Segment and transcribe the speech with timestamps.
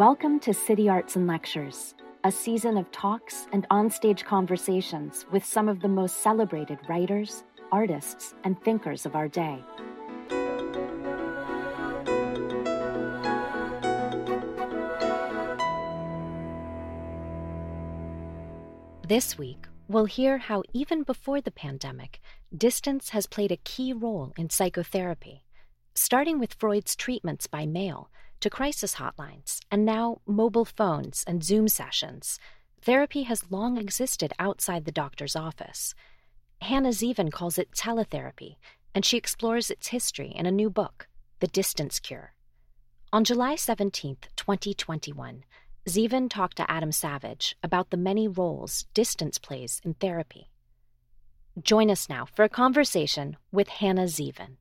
[0.00, 5.68] Welcome to City Arts and Lectures, a season of talks and onstage conversations with some
[5.68, 9.62] of the most celebrated writers, artists, and thinkers of our day.
[19.06, 22.20] This week, we'll hear how even before the pandemic,
[22.56, 25.44] distance has played a key role in psychotherapy,
[25.94, 28.08] starting with Freud's treatments by mail
[28.40, 32.38] to crisis hotlines and now mobile phones and Zoom sessions.
[32.82, 35.94] Therapy has long existed outside the doctor's office.
[36.62, 38.56] Hannah Zeavin calls it teletherapy,
[38.94, 41.08] and she explores its history in a new book,
[41.40, 42.34] The Distance Cure.
[43.12, 45.44] On July 17, 2021,
[45.88, 50.50] Zeavin talked to Adam Savage about the many roles distance plays in therapy.
[51.60, 54.56] Join us now for a conversation with Hannah Zeavin.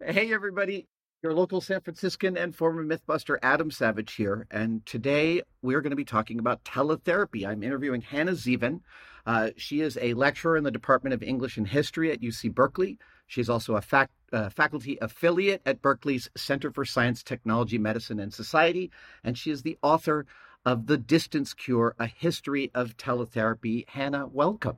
[0.00, 0.86] Hey, everybody.
[1.24, 4.46] Your local San Franciscan and former Mythbuster Adam Savage here.
[4.48, 7.44] And today we're going to be talking about teletherapy.
[7.44, 8.82] I'm interviewing Hannah Zeavin.
[9.26, 12.96] Uh, she is a lecturer in the Department of English and History at UC Berkeley.
[13.26, 18.32] She's also a fac- uh, faculty affiliate at Berkeley's Center for Science, Technology, Medicine, and
[18.32, 18.92] Society.
[19.24, 20.26] And she is the author
[20.64, 23.88] of The Distance Cure A History of Teletherapy.
[23.88, 24.76] Hannah, welcome.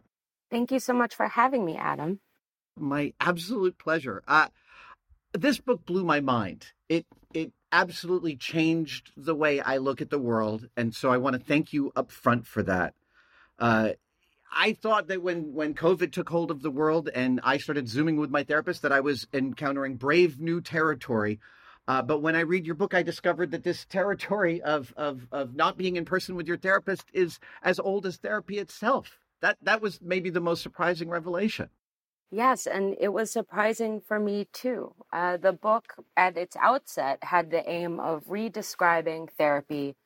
[0.50, 2.20] Thank you so much for having me, Adam.
[2.78, 4.22] My absolute pleasure.
[4.26, 4.48] Uh,
[5.32, 6.66] this book blew my mind.
[6.88, 11.34] It it absolutely changed the way I look at the world, and so I want
[11.34, 12.94] to thank you up front for that.
[13.58, 13.90] Uh,
[14.52, 18.16] I thought that when when COVID took hold of the world and I started zooming
[18.16, 21.38] with my therapist, that I was encountering brave new territory.
[21.86, 25.54] Uh, but when I read your book, I discovered that this territory of of of
[25.54, 29.20] not being in person with your therapist is as old as therapy itself.
[29.40, 31.70] That that was maybe the most surprising revelation.
[32.30, 34.94] Yes, and it was surprising for me too.
[35.12, 39.96] Uh, the book, at its outset, had the aim of redescribing therapy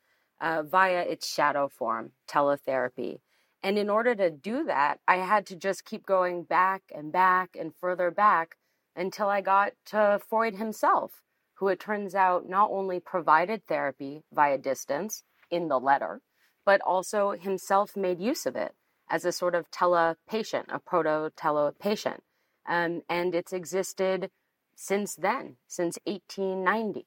[0.40, 3.20] uh, via its shadow form, teletherapy.
[3.62, 7.56] And in order to do that, I had to just keep going back and back
[7.58, 8.56] and further back
[8.96, 11.22] until I got to Freud himself,
[11.54, 16.22] who it turns out not only provided therapy via distance in the letter,
[16.64, 18.74] but also himself made use of it
[19.08, 22.22] as a sort of tele patient, a proto tele patient.
[22.66, 24.30] Um, and it's existed
[24.74, 27.06] since then, since 1890.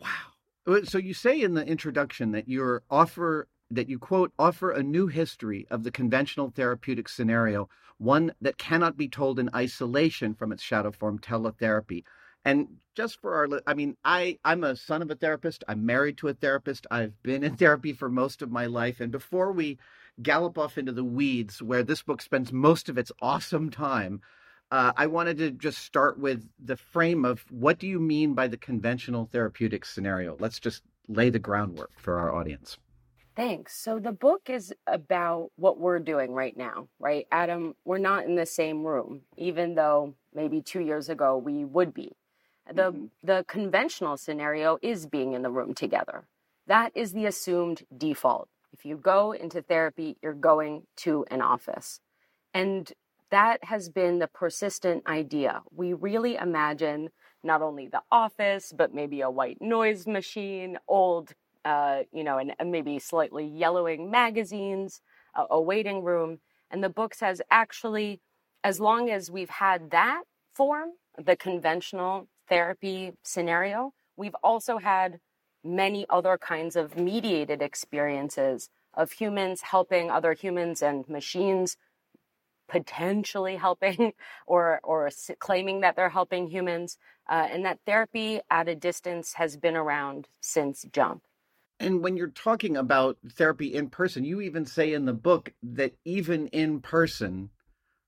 [0.00, 0.82] Wow.
[0.84, 5.06] So you say in the introduction that you offer that you quote offer a new
[5.06, 10.62] history of the conventional therapeutic scenario, one that cannot be told in isolation from its
[10.62, 12.02] shadow form teletherapy.
[12.44, 15.62] And just for our, I mean, I I'm a son of a therapist.
[15.68, 16.86] I'm married to a therapist.
[16.90, 19.00] I've been in therapy for most of my life.
[19.00, 19.78] And before we
[20.22, 24.20] gallop off into the weeds, where this book spends most of its awesome time,
[24.70, 28.46] uh, I wanted to just start with the frame of what do you mean by
[28.46, 30.36] the conventional therapeutic scenario?
[30.38, 32.78] Let's just lay the groundwork for our audience.
[33.34, 33.74] Thanks.
[33.76, 37.26] So the book is about what we're doing right now, right?
[37.32, 41.94] Adam, we're not in the same room, even though maybe two years ago we would
[41.94, 42.12] be.
[42.72, 43.06] The, mm-hmm.
[43.24, 46.26] the conventional scenario is being in the room together.
[46.66, 48.48] That is the assumed default.
[48.72, 52.00] If you go into therapy, you're going to an office.
[52.54, 52.90] And
[53.30, 55.62] that has been the persistent idea.
[55.74, 57.10] We really imagine
[57.42, 61.32] not only the office, but maybe a white noise machine, old,
[61.64, 65.00] uh, you know, and, maybe slightly yellowing magazines,
[65.34, 66.38] a, a waiting room.
[66.70, 68.20] And the book says actually,
[68.62, 70.22] as long as we've had that
[70.54, 75.18] form, the conventional therapy scenario, we've also had
[75.64, 81.76] many other kinds of mediated experiences of humans helping other humans and machines
[82.68, 84.12] potentially helping
[84.46, 86.96] or or claiming that they're helping humans
[87.28, 91.22] uh, and that therapy at a distance has been around since jump.
[91.78, 95.94] And when you're talking about therapy in person you even say in the book that
[96.04, 97.50] even in person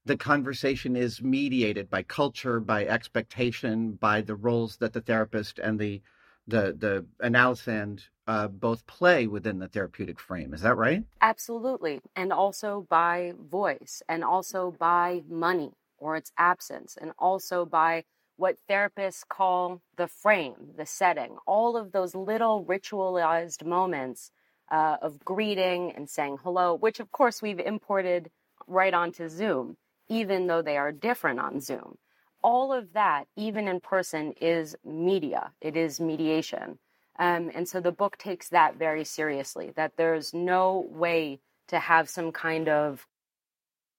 [0.05, 5.79] the conversation is mediated by culture by expectation by the roles that the therapist and
[5.79, 6.03] the
[6.47, 10.55] the the analysand uh, both play within the therapeutic frame.
[10.55, 11.05] Is that right?
[11.21, 18.05] Absolutely, and also by voice, and also by money or its absence, and also by
[18.37, 21.37] what therapists call the frame, the setting.
[21.47, 24.31] All of those little ritualized moments
[24.71, 28.31] uh, of greeting and saying hello, which of course we've imported
[28.67, 29.77] right onto Zoom,
[30.09, 31.99] even though they are different on Zoom
[32.43, 35.53] all of that, even in person, is media.
[35.61, 36.79] It is mediation.
[37.19, 42.09] Um, and so the book takes that very seriously, that there's no way to have
[42.09, 43.06] some kind of,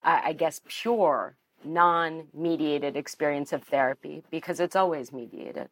[0.03, 5.69] uh, I guess, pure non mediated experience of therapy because it's always mediated.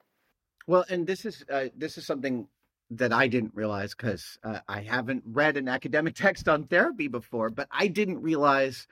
[0.67, 2.47] Well, and this is uh, this is something
[2.91, 7.49] that I didn't realize because uh, I haven't read an academic text on therapy before,
[7.49, 8.87] but I didn't realize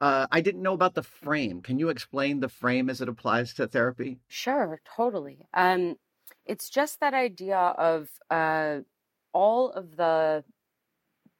[0.00, 1.62] uh, I didn't know about the frame.
[1.62, 4.18] Can you explain the frame as it applies to therapy?
[4.28, 5.46] Sure, totally.
[5.54, 5.96] Um,
[6.44, 8.80] it's just that idea of uh,
[9.32, 10.44] all of the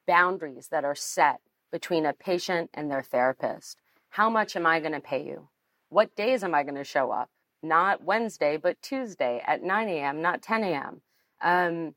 [0.07, 3.79] boundaries that are set between a patient and their therapist.
[4.11, 5.49] How much am I going to pay you?
[5.89, 7.29] What days am I going to show up?
[7.63, 11.03] Not Wednesday, but Tuesday at 9 a.m., not 10 a.m.
[11.43, 11.95] Um,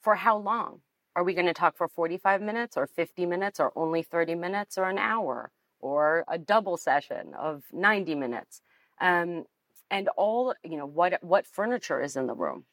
[0.00, 0.80] for how long?
[1.14, 4.78] Are we going to talk for 45 minutes or 50 minutes or only 30 minutes
[4.78, 5.50] or an hour?
[5.80, 8.62] Or a double session of 90 minutes.
[9.00, 9.44] Um,
[9.90, 12.64] and all, you know, what, what furniture is in the room?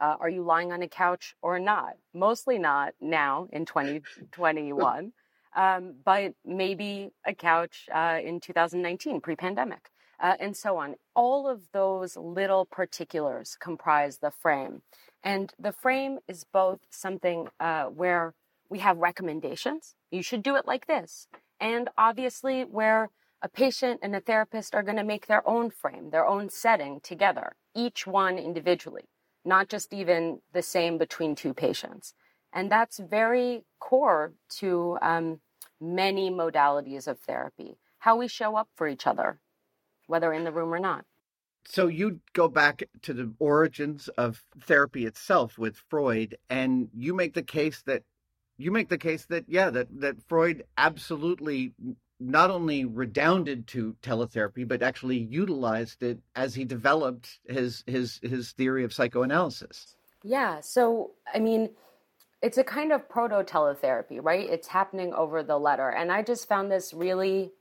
[0.00, 1.94] Uh, are you lying on a couch or not?
[2.12, 5.12] Mostly not now in 2021,
[5.56, 10.96] um, but maybe a couch uh, in 2019, pre pandemic, uh, and so on.
[11.14, 14.82] All of those little particulars comprise the frame.
[15.22, 18.34] And the frame is both something uh, where
[18.68, 19.94] we have recommendations.
[20.10, 21.28] You should do it like this
[21.60, 23.10] and obviously where
[23.42, 27.00] a patient and a therapist are going to make their own frame, their own setting
[27.02, 29.04] together, each one individually,
[29.44, 32.14] not just even the same between two patients.
[32.52, 35.40] And that's very core to um,
[35.80, 39.38] many modalities of therapy, how we show up for each other,
[40.06, 41.04] whether in the room or not.
[41.66, 47.34] So you go back to the origins of therapy itself with Freud, and you make
[47.34, 48.02] the case that
[48.56, 51.72] you make the case that yeah that that Freud absolutely
[52.20, 58.52] not only redounded to teletherapy but actually utilized it as he developed his his his
[58.52, 59.96] theory of psychoanalysis.
[60.22, 61.70] Yeah, so I mean
[62.42, 64.48] it's a kind of proto teletherapy, right?
[64.48, 67.52] It's happening over the letter and I just found this really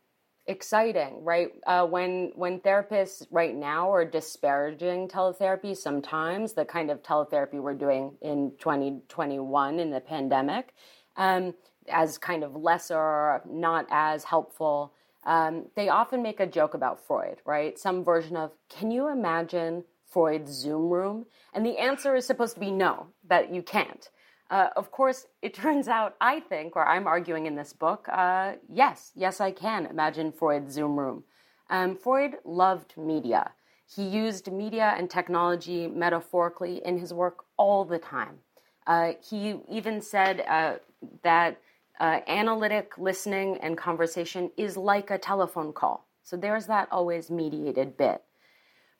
[0.47, 1.49] exciting right?
[1.65, 7.73] Uh, when when therapists right now are disparaging teletherapy sometimes the kind of teletherapy we're
[7.73, 10.73] doing in 2021 in the pandemic
[11.15, 11.53] um,
[11.89, 14.93] as kind of lesser not as helpful
[15.25, 17.79] um, they often make a joke about freud right?
[17.79, 21.25] Some version of can you imagine freud's zoom room?
[21.53, 24.09] And the answer is supposed to be no that you can't
[24.49, 28.53] uh, of course, it turns out, I think, or I'm arguing in this book, uh,
[28.69, 31.23] yes, yes, I can imagine Freud's Zoom room.
[31.69, 33.51] Um, Freud loved media.
[33.85, 38.39] He used media and technology metaphorically in his work all the time.
[38.87, 40.75] Uh, he even said uh,
[41.21, 41.59] that
[41.99, 46.07] uh, analytic listening and conversation is like a telephone call.
[46.23, 48.23] So there's that always mediated bit.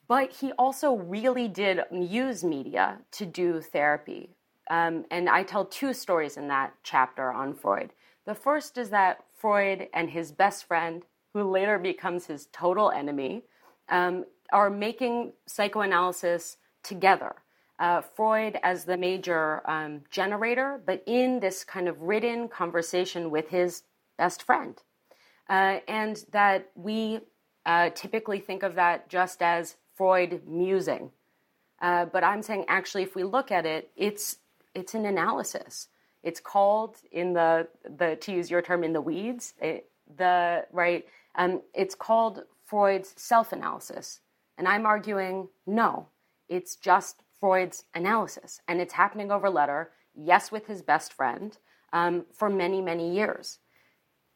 [0.08, 4.36] But he also really did use media to do therapy.
[4.70, 7.92] Um, and I tell two stories in that chapter on Freud.
[8.26, 13.44] The first is that Freud and his best friend, who later becomes his total enemy,
[13.90, 17.36] um, are making psychoanalysis together.
[17.80, 23.50] Uh, Freud as the major um, generator, but in this kind of written conversation with
[23.50, 23.84] his
[24.18, 24.82] best friend.
[25.50, 27.20] Uh, and that we
[27.66, 31.12] uh, typically think of that just as Freud musing.
[31.82, 34.38] Uh, but I'm saying actually, if we look at it, it's
[34.74, 35.88] it's an analysis.
[36.24, 39.54] It's called in the the to use your term in the weeds.
[39.62, 41.06] It, the right.
[41.36, 44.22] Um, it's called Freud's self-analysis,
[44.58, 46.08] and I'm arguing no.
[46.48, 49.92] It's just Freud's analysis, and it's happening over letter.
[50.16, 51.58] Yes, with his best friend
[51.92, 53.60] um, for many many years.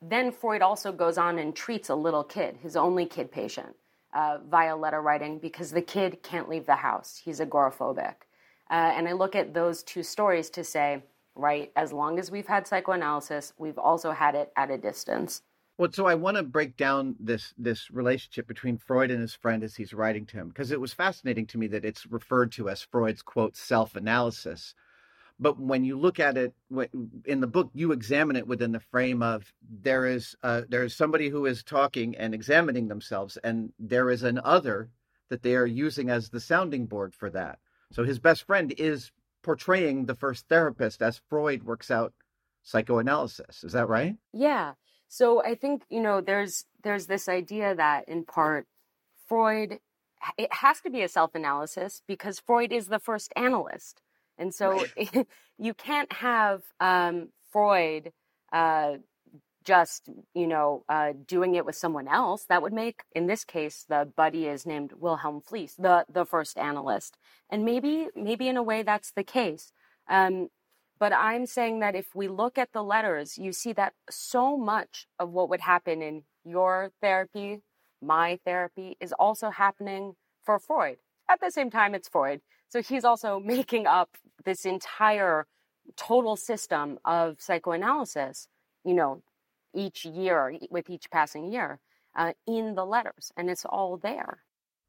[0.02, 3.76] Then Freud also goes on and treats a little kid, his only kid patient,
[4.14, 7.22] uh, via letter writing because the kid can't leave the house.
[7.24, 8.27] He's agoraphobic.
[8.70, 11.04] Uh, and I look at those two stories to say,
[11.36, 15.42] right, as long as we've had psychoanalysis, we've also had it at a distance.
[15.78, 19.64] Well, so I want to break down this this relationship between Freud and his friend
[19.64, 22.68] as he's writing to him, because it was fascinating to me that it's referred to
[22.68, 24.74] as Freud's quote self analysis.
[25.40, 26.56] But when you look at it
[27.26, 30.96] in the book, you examine it within the frame of there is uh, there is
[30.96, 34.90] somebody who is talking and examining themselves, and there is an other
[35.30, 37.60] that they are using as the sounding board for that.
[37.92, 39.12] So his best friend is
[39.44, 42.14] portraying the first therapist as Freud works out
[42.64, 43.64] psychoanalysis.
[43.64, 44.16] Is that right?
[44.34, 44.74] Yeah.
[45.08, 48.68] So I think, you know, there's there's this idea that in part
[49.28, 49.80] Freud
[50.38, 54.02] it has to be a self-analysis because Freud is the first analyst.
[54.38, 54.84] And so
[55.58, 58.12] you can't have um, Freud
[58.52, 58.96] uh,
[59.68, 63.86] just you know uh, doing it with someone else that would make in this case
[63.90, 67.18] the buddy is named wilhelm fliess the the first analyst
[67.52, 69.74] and maybe maybe in a way that's the case
[70.10, 70.50] um,
[71.00, 75.08] but i'm saying that if we look at the letters you see that so much
[75.20, 77.62] of what would happen in your therapy
[78.02, 80.98] my therapy is also happening for Freud.
[81.30, 82.42] At the same time, it's Freud.
[82.70, 84.12] So he's also making up
[84.46, 85.48] this entire
[85.98, 88.48] total system of psychoanalysis,
[88.86, 89.24] you know,
[89.78, 91.80] each year, with each passing year,
[92.16, 93.32] uh, in the letters.
[93.38, 94.40] And it's all there.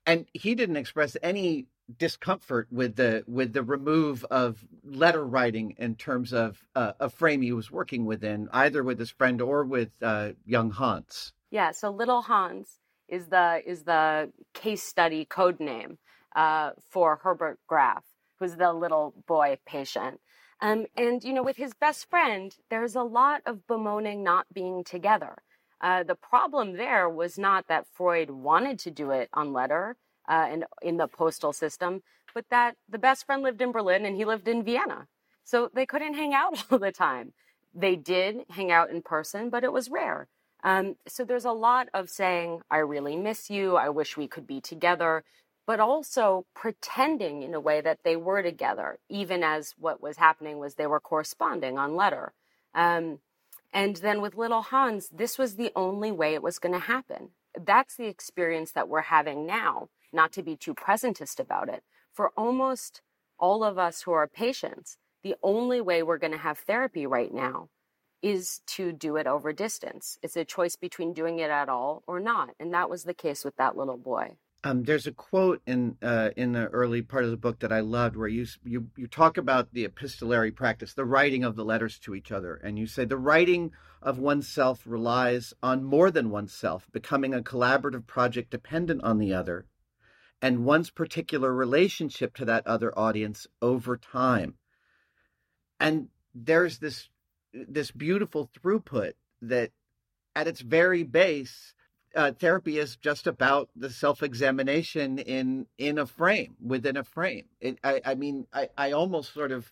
[0.07, 1.66] And he didn't express any
[1.97, 7.42] discomfort with the with the remove of letter writing in terms of uh, a frame
[7.42, 11.33] he was working within, either with his friend or with uh, young Hans.
[11.50, 12.78] Yeah, so little Hans
[13.09, 15.99] is the is the case study code name
[16.37, 18.04] uh, for Herbert Graf,
[18.38, 20.21] who's the little boy patient.
[20.61, 24.85] Um, and you know, with his best friend, there's a lot of bemoaning not being
[24.85, 25.37] together.
[25.81, 29.97] Uh, the problem there was not that Freud wanted to do it on letter
[30.29, 32.03] uh, and in the postal system,
[32.35, 35.07] but that the best friend lived in Berlin and he lived in Vienna.
[35.45, 37.33] So they couldn't hang out all the time.
[37.75, 40.29] They did hang out in person, but it was rare.
[40.65, 43.77] Um, so there's a lot of saying, I really miss you.
[43.77, 45.23] I wish we could be together,
[45.69, 50.59] but also pretending in a way that they were together, even as what was happening
[50.59, 52.33] was they were corresponding on letter.
[52.75, 53.19] Um,
[53.71, 57.33] and then with little Hans, this was the only way it was going to happen.
[57.55, 61.83] That's the experience that we're having now, not to be too presentist about it.
[62.15, 63.03] For almost
[63.39, 67.33] all of us who are patients, the only way we're going to have therapy right
[67.33, 67.69] now
[68.23, 70.19] is to do it over distance.
[70.23, 72.55] It's a choice between doing it at all or not.
[72.59, 74.37] And that was the case with that little boy.
[74.65, 77.81] Um, there's a quote in uh, in the early part of the book that I
[77.81, 81.99] loved, where you you you talk about the epistolary practice, the writing of the letters
[82.00, 83.71] to each other, and you say the writing
[84.03, 89.67] of oneself relies on more than oneself, becoming a collaborative project dependent on the other,
[90.43, 94.55] and one's particular relationship to that other audience over time.
[95.79, 97.09] And there's this
[97.53, 99.71] this beautiful throughput that
[100.35, 101.75] at its very base
[102.15, 107.47] uh, therapy is just about the self-examination in in a frame within a frame.
[107.61, 109.71] It, I, I mean I, I almost sort of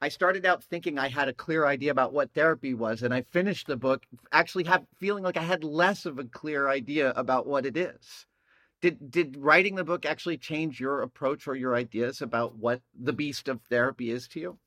[0.00, 3.22] i started out thinking i had a clear idea about what therapy was and i
[3.22, 7.46] finished the book actually have feeling like i had less of a clear idea about
[7.46, 8.26] what it is.
[8.82, 13.12] Did did writing the book actually change your approach or your ideas about what the
[13.12, 14.58] beast of therapy is to you?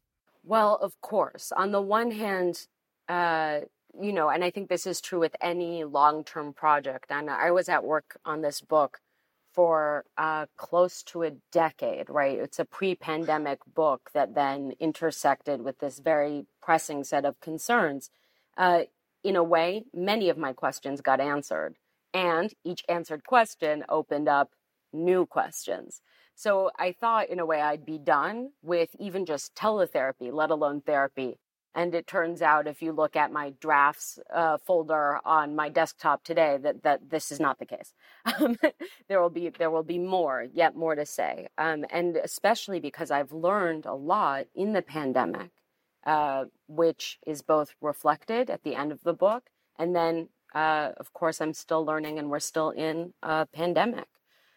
[0.44, 1.52] Well, of course.
[1.56, 2.68] On the one hand,
[3.08, 3.62] uh,
[4.00, 7.12] you know, and I think this is true with any long term project.
[7.12, 9.00] And I was at work on this book
[9.54, 12.38] for uh, close to a decade, right?
[12.38, 18.10] It's a pre pandemic book that then intersected with this very pressing set of concerns.
[18.58, 18.84] Uh,
[19.24, 21.76] in a way, many of my questions got answered,
[22.14, 24.52] and each answered question opened up
[24.94, 26.02] new questions.
[26.36, 30.82] So I thought, in a way, I'd be done with even just teletherapy, let alone
[30.82, 31.38] therapy.
[31.76, 36.24] And it turns out, if you look at my drafts uh, folder on my desktop
[36.24, 37.94] today, that that this is not the case.
[38.40, 38.58] Um,
[39.08, 43.12] there will be there will be more, yet more to say, um, and especially because
[43.12, 45.52] I've learned a lot in the pandemic,
[46.06, 51.14] uh, which is both reflected at the end of the book, and then, uh, of
[51.14, 54.08] course, I'm still learning, and we're still in a pandemic.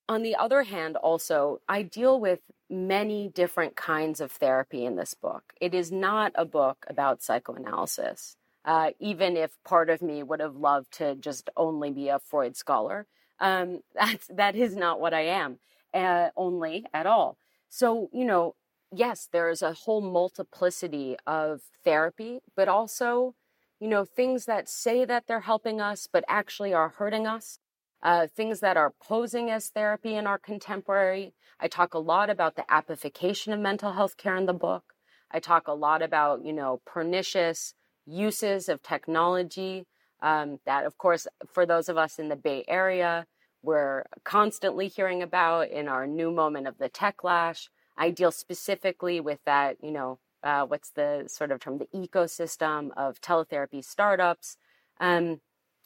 [0.09, 2.41] On the other hand, also, I deal with
[2.73, 5.53] many different kinds of therapy in this book.
[5.61, 10.57] It is not a book about psychoanalysis, uh, even if part of me would have
[10.57, 13.07] loved to just only be a Freud scholar.
[13.39, 15.59] Um, that's, that is not what I am,
[15.93, 17.37] uh, only at all.
[17.69, 18.55] So, you know,
[18.91, 23.35] yes, there is a whole multiplicity of therapy, but also,
[23.81, 27.59] you know, things that say that they're helping us, but actually are hurting us
[28.03, 31.35] uh, things that are posing as therapy in our contemporary.
[31.61, 34.95] I talk a lot about the appification of mental health care in the book.
[35.31, 37.75] I talk a lot about, you know, pernicious
[38.07, 39.87] uses of technology.
[40.21, 43.27] Um, that, of course, for those of us in the Bay Area,
[43.63, 47.69] we're constantly hearing about in our new moment of the techlash.
[47.97, 52.91] I deal specifically with that, you know, uh, what's the sort of term, the ecosystem
[52.97, 54.57] of teletherapy startups.
[54.99, 55.41] Um,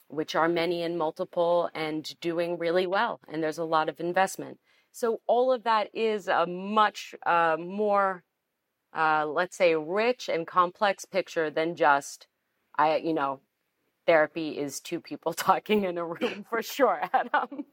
[0.09, 3.19] which are many and multiple and doing really well.
[3.27, 4.59] And there's a lot of investment.
[4.91, 8.23] So all of that is a much uh, more,
[8.95, 12.27] uh, let's say, rich and complex picture than just,
[12.77, 13.41] I, you know,
[14.07, 17.65] therapy is two people talking in a room for sure, Adam.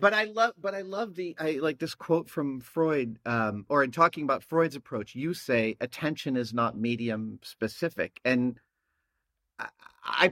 [0.00, 3.84] but I love, but I love the, I like this quote from Freud, um, or
[3.84, 8.58] in talking about Freud's approach, you say attention is not medium specific, and
[9.58, 9.68] I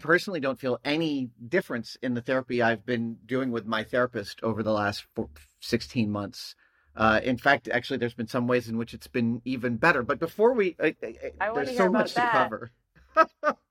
[0.00, 4.62] personally don't feel any difference in the therapy I've been doing with my therapist over
[4.62, 5.28] the last four,
[5.60, 6.54] 16 months.
[6.96, 10.02] Uh, in fact, actually, there's been some ways in which it's been even better.
[10.02, 10.90] But before we, uh,
[11.40, 12.32] uh, there's so much that.
[12.32, 12.70] to cover.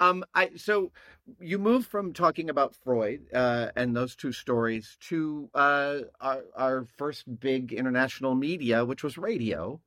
[0.00, 0.92] Um, I so
[1.40, 6.86] you move from talking about Freud uh, and those two stories to uh, our, our
[6.96, 9.80] first big international media, which was radio.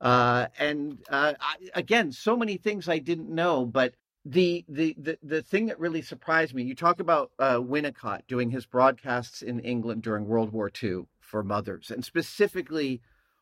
[0.00, 3.94] Uh, and uh, I, again, so many things I didn't know, but
[4.28, 8.50] the, the the the thing that really surprised me, you talk about uh, Winnicott doing
[8.50, 13.00] his broadcasts in England during World War II for mothers, and specifically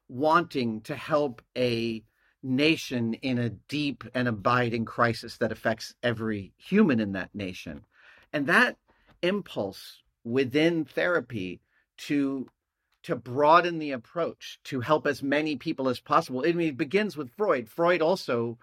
[0.08, 2.02] wanting to help a
[2.42, 7.86] nation in a deep and abiding crisis that affects every human in that nation.
[8.34, 8.76] And that
[9.22, 11.62] impulse within therapy
[11.96, 12.46] to
[13.04, 16.44] to broaden the approach to help as many people as possible.
[16.46, 17.70] I mean, it begins with Freud.
[17.70, 18.58] Freud also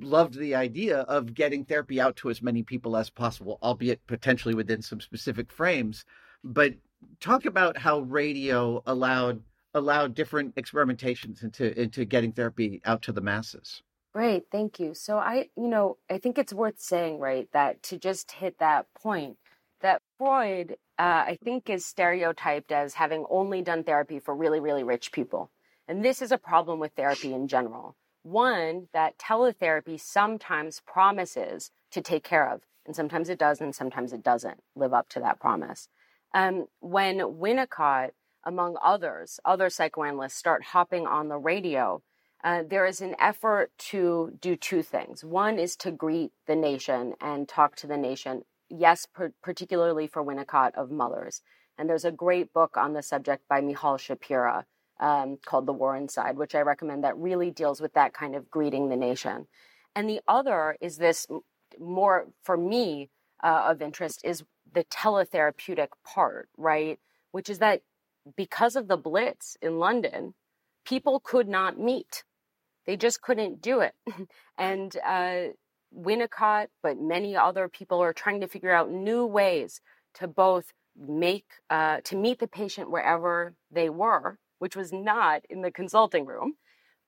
[0.00, 4.54] loved the idea of getting therapy out to as many people as possible, albeit potentially
[4.54, 6.04] within some specific frames.
[6.44, 6.74] But
[7.20, 9.42] talk about how radio allowed
[9.74, 13.82] allow different experimentations into into getting therapy out to the masses.
[14.14, 14.94] Great, thank you.
[14.94, 18.86] So I, you know, I think it's worth saying, right, that to just hit that
[18.94, 19.36] point,
[19.82, 24.84] that Freud, uh, I think, is stereotyped as having only done therapy for really, really
[24.84, 25.50] rich people,
[25.86, 27.94] and this is a problem with therapy in general.
[28.26, 34.12] One that teletherapy sometimes promises to take care of, and sometimes it does, and sometimes
[34.12, 35.88] it doesn't live up to that promise.
[36.34, 38.10] Um, when Winnicott
[38.42, 42.02] among others, other psychoanalysts start hopping on the radio,
[42.42, 45.22] uh, there is an effort to do two things.
[45.22, 50.24] One is to greet the nation and talk to the nation, yes, per- particularly for
[50.24, 51.42] Winnicott of mothers.
[51.78, 54.64] And there's a great book on the subject by Michal Shapira
[55.00, 58.50] um, called The War Inside, which I recommend that really deals with that kind of
[58.50, 59.46] greeting the nation.
[59.94, 61.26] And the other is this
[61.78, 63.10] more, for me,
[63.42, 66.98] uh, of interest is the teletherapeutic part, right?
[67.32, 67.82] Which is that
[68.36, 70.34] because of the blitz in London,
[70.84, 72.24] people could not meet.
[72.86, 73.94] They just couldn't do it.
[74.58, 75.48] and uh,
[75.94, 79.80] Winnicott, but many other people are trying to figure out new ways
[80.14, 85.62] to both make, uh, to meet the patient wherever they were, which was not in
[85.62, 86.54] the consulting room,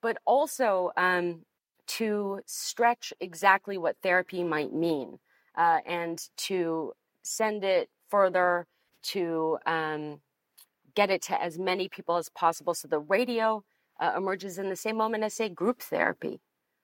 [0.02, 1.44] but also um,
[1.87, 5.18] to stretch exactly what therapy might mean
[5.56, 8.66] uh, and to send it further
[9.02, 10.20] to um,
[10.94, 12.74] get it to as many people as possible.
[12.74, 13.64] So the radio
[14.00, 16.40] uh, emerges in the same moment as, say, group therapy,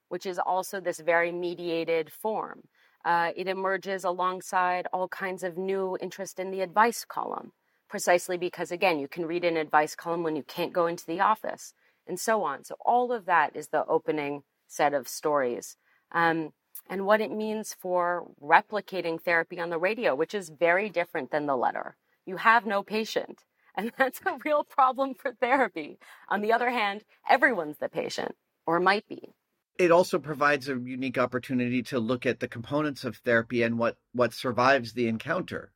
[0.09, 2.62] which is also this very mediated form.
[3.05, 7.53] Uh, it emerges alongside all kinds of new interest in the advice column,
[7.94, 11.20] precisely because, again, you can read an advice column when you can't go into the
[11.20, 11.74] office,
[12.09, 12.64] and so on.
[12.64, 15.76] So, all of that is the opening set of stories.
[16.11, 16.52] Um,
[16.90, 21.46] and what it means for replicating therapy on the radio, which is very different than
[21.46, 21.96] the letter.
[22.26, 23.44] You have no patient.
[23.76, 25.98] And that's a real problem for therapy.
[26.28, 28.35] On the other hand, everyone's the patient,
[28.66, 29.35] or might be.
[29.78, 33.96] It also provides a unique opportunity to look at the components of therapy and what,
[34.12, 35.72] what survives the encounter,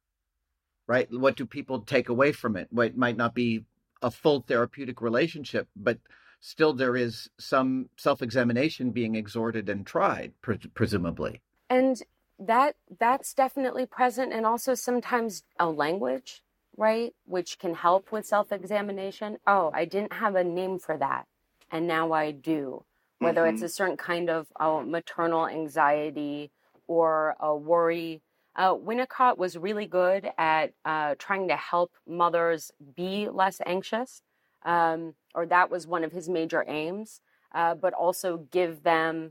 [0.89, 1.07] right?
[1.11, 2.67] What do people take away from it?
[2.71, 3.65] What might not be
[4.03, 5.99] a full therapeutic relationship, but
[6.41, 11.43] still there is some self examination being exhorted and tried, pre- presumably.
[11.71, 12.03] And
[12.41, 16.43] that that's definitely present and also sometimes a language
[16.79, 17.13] right?
[17.27, 19.37] Which can help with self examination.
[19.47, 21.27] Oh, I didn't have a name for that.
[21.71, 22.85] And now I do.
[23.19, 23.55] Whether mm-hmm.
[23.55, 26.53] it's a certain kind of uh, maternal anxiety
[26.87, 28.23] or a worry.
[28.59, 34.21] Uh, Winnicott was really good at uh, trying to help mothers be less anxious,
[34.65, 37.21] um, or that was one of his major aims,
[37.55, 39.31] uh, but also give them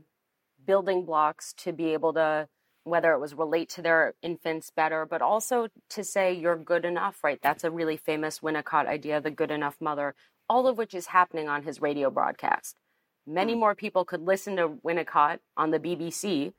[0.66, 2.48] building blocks to be able to
[2.84, 7.22] whether it was relate to their infants better, but also to say you're good enough,
[7.22, 7.38] right?
[7.42, 10.14] That's a really famous Winnicott idea, the good enough mother,
[10.48, 12.78] all of which is happening on his radio broadcast.
[13.26, 13.58] Many mm.
[13.58, 16.54] more people could listen to Winnicott on the BBC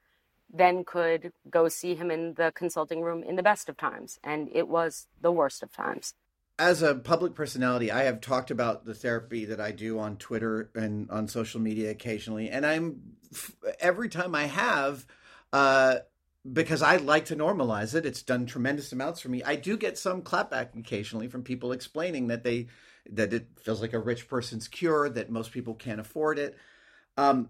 [0.51, 4.19] than could go see him in the consulting room in the best of times.
[4.23, 6.13] And it was the worst of times.
[6.57, 10.69] As a public personality, I have talked about the therapy that I do on Twitter
[10.75, 12.49] and on social media occasionally.
[12.49, 13.13] And I'm,
[13.79, 15.05] every time I have,
[15.53, 15.99] uh,
[16.51, 18.05] because I like to normalize it.
[18.05, 19.43] It's done tremendous amounts for me.
[19.43, 22.67] I do get some clapback occasionally from people explaining that they
[23.11, 26.55] that it feels like a rich person's cure, that most people can't afford it.
[27.17, 27.49] Um,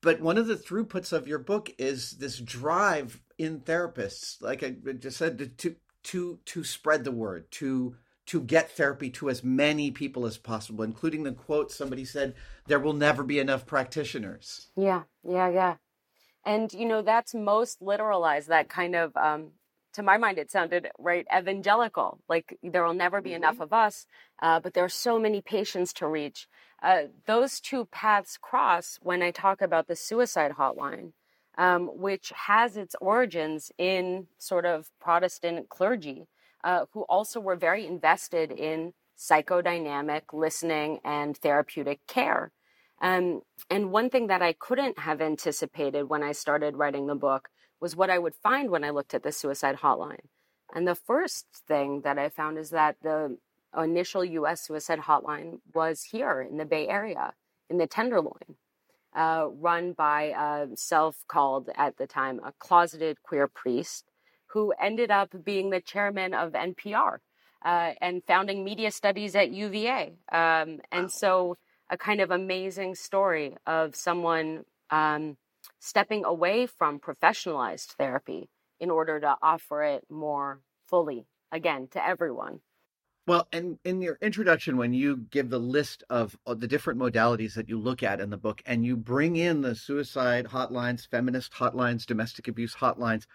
[0.00, 4.76] but one of the throughputs of your book is this drive in therapists, like I
[4.98, 9.90] just said, to to to spread the word, to to get therapy to as many
[9.90, 12.34] people as possible, including the quote somebody said,
[12.66, 15.76] "There will never be enough practitioners." Yeah, yeah, yeah
[16.44, 19.50] and you know that's most literalized that kind of um,
[19.94, 23.36] to my mind it sounded right evangelical like there will never be mm-hmm.
[23.36, 24.06] enough of us
[24.42, 26.46] uh, but there are so many patients to reach
[26.82, 31.12] uh, those two paths cross when i talk about the suicide hotline
[31.56, 36.26] um, which has its origins in sort of Protestant clergy
[36.62, 42.50] uh, who also were very invested in psychodynamic listening and therapeutic care.
[43.00, 47.48] Um, and one thing that I couldn't have anticipated when I started writing the book
[47.84, 50.24] was what I would find when I looked at the suicide hotline.
[50.74, 53.36] And the first thing that I found is that the
[53.76, 57.34] initial US suicide hotline was here in the Bay Area,
[57.68, 58.56] in the Tenderloin,
[59.14, 64.10] uh, run by a self called at the time a closeted queer priest
[64.46, 67.18] who ended up being the chairman of NPR
[67.66, 70.14] uh, and founding media studies at UVA.
[70.32, 71.08] Um, and wow.
[71.08, 71.58] so,
[71.90, 75.36] a kind of amazing story of someone um,
[75.84, 78.48] stepping away from professionalized therapy
[78.80, 82.60] in order to offer it more fully again to everyone.
[83.26, 87.68] Well, and in your introduction, when you give the list of, the different modalities that
[87.68, 92.06] you look at in the book, and you bring in the suicide hotlines, feminist hotlines,
[92.06, 93.26] domestic abuse hotlines,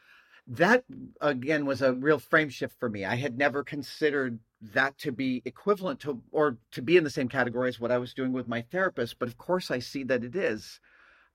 [0.48, 0.84] that
[1.22, 3.06] again was a real frame shift for me.
[3.06, 4.40] I had never considered
[4.74, 8.00] that to be equivalent to or to be in the same category as what I
[8.00, 10.80] was doing with my therapist, but of course I see that it is.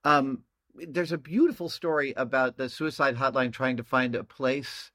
[0.03, 0.43] Um,
[0.87, 4.91] there's a beautiful story about the suicide hotline trying to find a place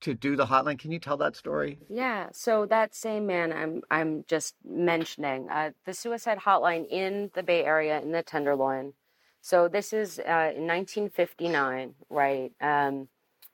[0.00, 0.78] to do the hotline.
[0.78, 1.78] Can you tell that story?
[1.88, 2.28] Yeah.
[2.32, 7.64] So that same man I'm I'm just mentioning, uh, the suicide hotline in the Bay
[7.64, 8.94] Area in the Tenderloin.
[9.42, 12.52] So this is uh, in 1959, right?
[12.60, 13.08] Um,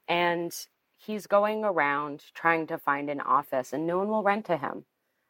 [0.08, 0.52] and
[0.96, 4.84] he's going around trying to find an office, and no one will rent to him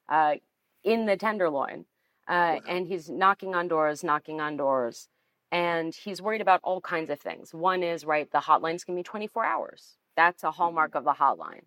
[0.08, 0.36] uh,
[0.84, 1.84] in the Tenderloin.
[2.28, 5.08] Uh, and he's knocking on doors, knocking on doors,
[5.56, 7.54] and he's worried about all kinds of things.
[7.54, 10.98] One is right, the hotline's gonna be 24 hours that's a hallmark mm-hmm.
[10.98, 11.62] of the hotline.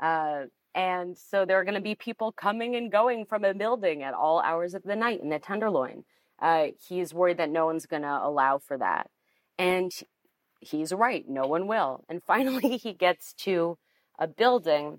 [0.00, 4.02] Uh, and so there are going to be people coming and going from a building
[4.02, 6.04] at all hours of the night in the Tenderloin.
[6.40, 9.08] Uh, he's worried that no one's going to allow for that.
[9.56, 9.92] And
[10.60, 12.04] he's right, no one will.
[12.08, 13.78] And finally, he gets to
[14.18, 14.98] a building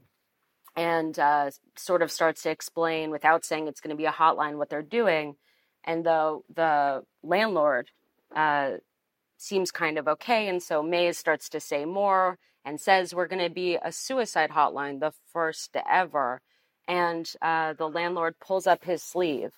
[0.78, 4.58] and uh, sort of starts to explain without saying it's going to be a hotline
[4.58, 5.36] what they're doing.
[5.84, 7.90] And the, the landlord
[8.34, 8.72] uh,
[9.38, 10.48] seems kind of okay.
[10.48, 14.52] And so Mayes starts to say more and says we're going to be a suicide
[14.52, 16.42] hotline, the first ever.
[16.88, 19.52] And uh, the landlord pulls up his sleeve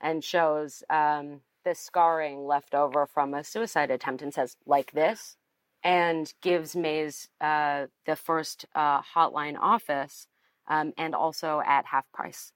[0.00, 5.36] and shows um, the scarring left over from a suicide attempt and says, like this,
[5.82, 10.26] and gives Mayes uh, the first uh, hotline office
[10.68, 12.52] um, and also at half price.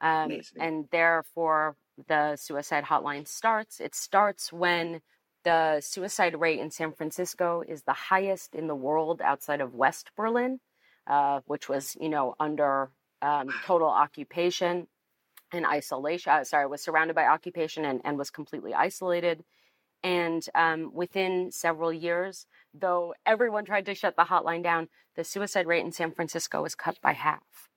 [0.00, 1.76] Um, and therefore,
[2.08, 3.80] the suicide hotline starts.
[3.80, 5.00] It starts when
[5.44, 10.10] the suicide rate in San Francisco is the highest in the world outside of West
[10.16, 10.60] Berlin,
[11.06, 12.90] uh, which was, you know, under
[13.22, 14.86] um, total occupation
[15.52, 16.32] and isolation.
[16.32, 19.44] Uh, sorry, was surrounded by occupation and, and was completely isolated.
[20.02, 25.66] And um, within several years, though everyone tried to shut the hotline down, the suicide
[25.66, 27.69] rate in San Francisco was cut by half.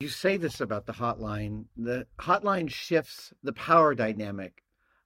[0.00, 1.64] You say this about the hotline.
[1.76, 4.62] The hotline shifts the power dynamic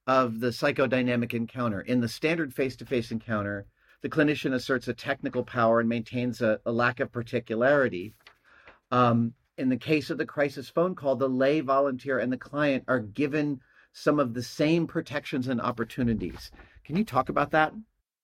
[0.06, 1.80] of the psychodynamic encounter.
[1.80, 3.64] In the standard face to face encounter,
[4.02, 8.12] the clinician asserts a technical power and maintains a, a lack of particularity.
[8.90, 12.84] Um, in the case of the crisis phone call, the lay volunteer and the client
[12.86, 13.60] are given
[13.94, 16.50] some of the same protections and opportunities.
[16.84, 17.72] Can you talk about that?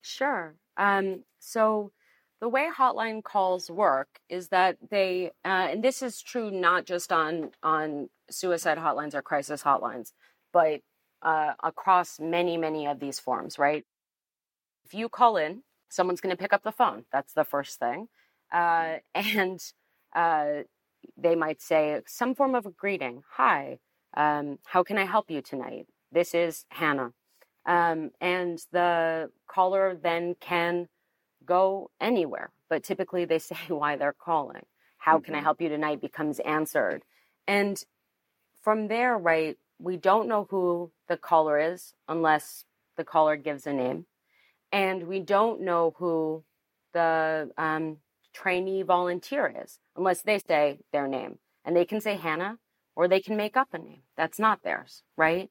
[0.03, 0.55] Sure.
[0.77, 1.93] Um, so,
[2.41, 7.13] the way hotline calls work is that they, uh, and this is true not just
[7.13, 10.13] on on suicide hotlines or crisis hotlines,
[10.53, 10.81] but
[11.23, 13.85] uh, across many, many of these forms, right?
[14.85, 17.05] If you call in, someone's going to pick up the phone.
[17.13, 18.09] That's the first thing.
[18.53, 19.61] Uh, and
[20.15, 20.63] uh,
[21.17, 23.79] they might say some form of a greeting Hi,
[24.17, 25.87] um, how can I help you tonight?
[26.13, 27.13] This is Hannah.
[27.67, 30.89] Um, and the caller then can
[31.49, 34.67] go anywhere, but typically they say why they're calling.
[34.99, 35.25] How mm-hmm.
[35.25, 35.45] can I mm-hmm.
[35.45, 37.03] help you tonight becomes answered.
[37.47, 37.83] And
[38.63, 42.65] from there, right, we don't know who the caller is unless
[42.97, 44.07] the caller gives a name.
[44.71, 46.45] And we don't know who
[46.93, 47.99] the um,
[48.35, 51.39] trainee volunteer is unless they say their name.
[51.65, 52.59] And they can say Hannah
[52.95, 55.49] or they can make up a name that's not theirs, right?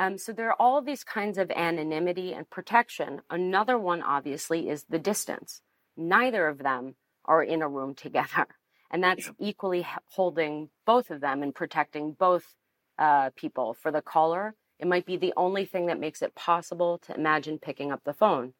[0.00, 3.20] Um, so there are all these kinds of anonymity and protection.
[3.28, 5.60] Another one, obviously, is the distance.
[5.94, 6.94] Neither of them
[7.26, 8.46] are in a room together.
[8.92, 9.32] And that's yeah.
[9.38, 12.56] equally holding both of them and protecting both
[12.98, 13.72] uh, people.
[13.72, 17.60] For the caller, it might be the only thing that makes it possible to imagine
[17.60, 18.54] picking up the phone.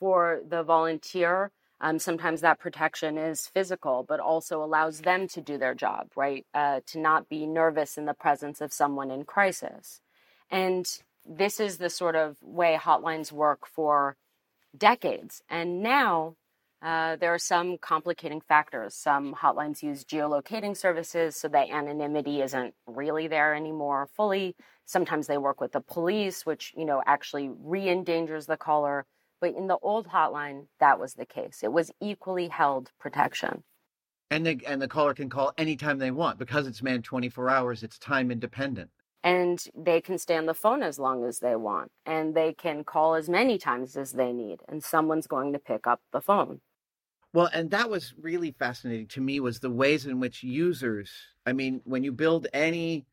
[0.00, 1.50] For the volunteer,
[1.82, 6.46] um, sometimes that protection is physical, but also allows them to do their job, right?
[6.54, 10.00] Uh, to not be nervous in the presence of someone in crisis.
[10.50, 10.86] And
[11.24, 14.16] this is the sort of way hotlines work for
[14.76, 15.42] decades.
[15.48, 16.36] And now
[16.80, 18.94] uh, there are some complicating factors.
[18.94, 24.54] Some hotlines use geolocating services so that anonymity isn't really there anymore fully.
[24.84, 29.06] Sometimes they work with the police, which you know actually re-endangers the caller.
[29.40, 31.60] But in the old hotline, that was the case.
[31.62, 33.62] It was equally held protection.
[34.30, 37.82] And the and the caller can call anytime they want because it's manned 24 hours.
[37.82, 38.90] It's time independent.
[39.28, 42.82] And they can stay on the phone as long as they want, and they can
[42.82, 46.62] call as many times as they need, and someone's going to pick up the phone.
[47.34, 51.10] Well, and that was really fascinating to me was the ways in which users,
[51.44, 53.04] I mean, when you build any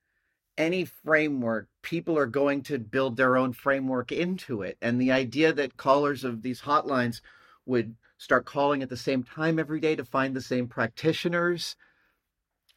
[0.58, 4.78] any framework, people are going to build their own framework into it.
[4.82, 7.20] And the idea that callers of these hotlines
[7.66, 11.76] would start calling at the same time every day to find the same practitioners,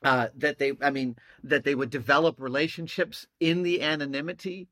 [0.02, 4.68] uh, that they, I mean, that they would develop relationships in the anonymity,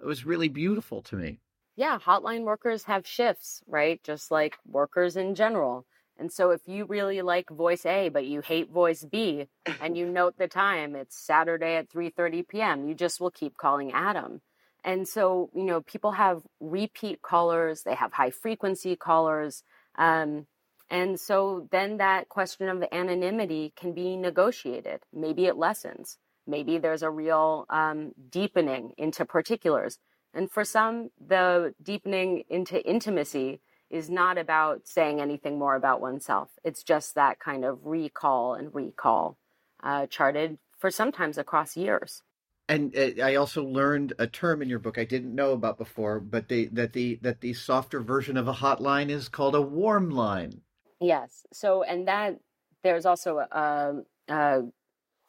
[0.00, 1.40] it was really beautiful to me.
[1.76, 4.02] Yeah, hotline workers have shifts, right?
[4.02, 5.86] Just like workers in general.
[6.18, 9.48] And so if you really like voice A but you hate voice B
[9.80, 13.92] and you note the time it's Saturday at 3:30 p.m., you just will keep calling
[13.92, 14.42] Adam.
[14.84, 19.62] And so, you know, people have repeat callers, they have high frequency callers.
[19.96, 20.46] Um,
[20.92, 25.00] and so then that question of anonymity can be negotiated.
[25.10, 26.18] Maybe it lessens.
[26.46, 29.98] Maybe there's a real um, deepening into particulars.
[30.34, 36.50] And for some, the deepening into intimacy is not about saying anything more about oneself.
[36.62, 39.38] It's just that kind of recall and recall,
[39.82, 42.22] uh, charted for sometimes across years.
[42.68, 46.20] And uh, I also learned a term in your book I didn't know about before,
[46.20, 50.10] but the, that the that the softer version of a hotline is called a warm
[50.10, 50.60] line.
[51.02, 51.44] Yes.
[51.52, 52.38] So, and that
[52.82, 54.62] there's also a, a,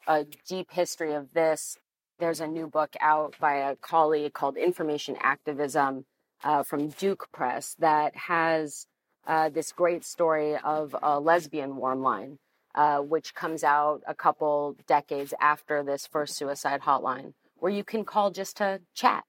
[0.06, 1.78] a deep history of this.
[2.18, 6.06] There's a new book out by a colleague called Information Activism
[6.44, 8.86] uh, from Duke Press that has
[9.26, 12.38] uh, this great story of a lesbian warm line,
[12.74, 18.04] uh, which comes out a couple decades after this first suicide hotline, where you can
[18.04, 19.24] call just to chat,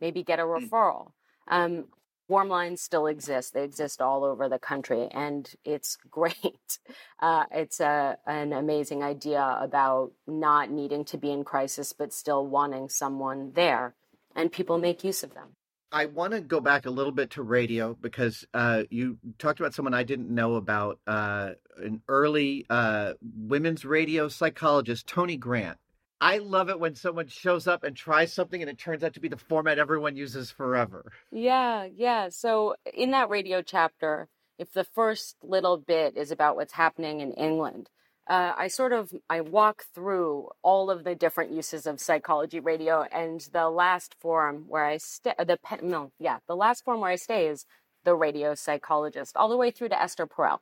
[0.00, 0.64] maybe get a hmm.
[0.64, 1.10] referral.
[1.48, 1.86] Um,
[2.30, 6.78] warm lines still exist; they exist all over the country, and it's great.
[7.20, 12.46] Uh, it's a, an amazing idea about not needing to be in crisis, but still
[12.46, 13.94] wanting someone there,
[14.34, 15.56] and people make use of them.
[15.92, 19.74] I want to go back a little bit to radio because uh, you talked about
[19.74, 25.78] someone I didn't know about, uh, an early uh, women's radio psychologist, Toni Grant.
[26.20, 29.20] I love it when someone shows up and tries something and it turns out to
[29.20, 31.12] be the format everyone uses forever.
[31.32, 32.28] Yeah, yeah.
[32.28, 34.28] So in that radio chapter,
[34.58, 37.88] if the first little bit is about what's happening in England,
[38.28, 43.02] uh, I sort of I walk through all of the different uses of psychology radio,
[43.10, 47.10] and the last form where I stay, the pen no, yeah, the last form where
[47.10, 47.64] I stay is
[48.04, 50.58] the radio psychologist, all the way through to Esther Perel,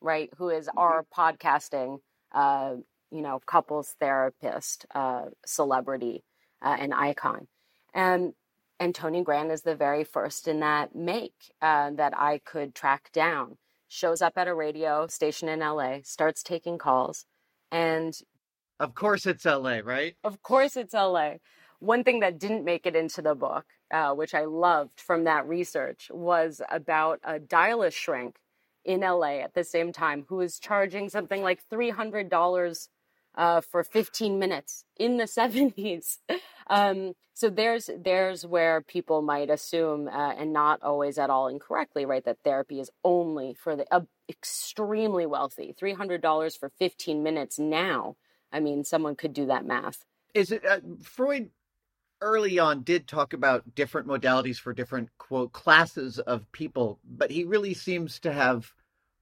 [0.00, 0.78] right, who is mm-hmm.
[0.78, 2.00] our podcasting,
[2.32, 2.76] uh,
[3.14, 6.24] you know, couples therapist, uh, celebrity,
[6.60, 7.46] uh, and icon,
[7.94, 8.34] and
[8.80, 13.10] and Toni Grant is the very first in that make uh, that I could track
[13.12, 17.26] down shows up at a radio station in LA, starts taking calls,
[17.70, 18.18] and
[18.80, 20.16] of course it's LA, right?
[20.24, 21.34] Of course it's LA.
[21.78, 25.46] One thing that didn't make it into the book, uh, which I loved from that
[25.46, 28.36] research, was about a dial a shrink
[28.84, 32.88] in LA at the same time who was charging something like $300
[33.36, 36.18] uh, for 15 minutes in the 70s.
[36.68, 42.06] Um, so there's there's where people might assume, uh, and not always at all incorrectly,
[42.06, 45.74] right, that therapy is only for the uh, extremely wealthy.
[45.76, 48.16] Three hundred dollars for 15 minutes now.
[48.52, 50.04] I mean, someone could do that math.
[50.32, 51.50] Is it uh, Freud?
[52.20, 57.44] Early on, did talk about different modalities for different quote classes of people, but he
[57.44, 58.72] really seems to have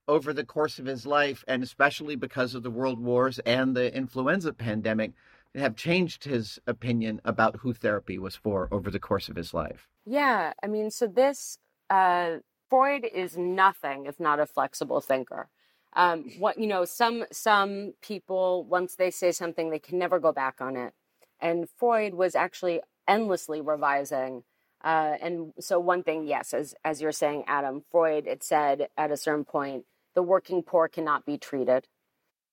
[0.09, 3.95] over the course of his life, and especially because of the world wars and the
[3.95, 5.12] influenza pandemic,
[5.55, 9.88] have changed his opinion about who therapy was for over the course of his life.
[10.05, 11.59] Yeah, I mean, so this
[11.91, 12.38] uh,
[12.71, 15.49] Freud is nothing if not a flexible thinker.
[15.95, 20.33] Um, what you know, some some people once they say something, they can never go
[20.33, 20.95] back on it.
[21.38, 24.45] And Freud was actually endlessly revising.
[24.83, 29.11] Uh, and so one thing, yes, as as you're saying, Adam, Freud, it said at
[29.11, 31.87] a certain point, the working poor cannot be treated.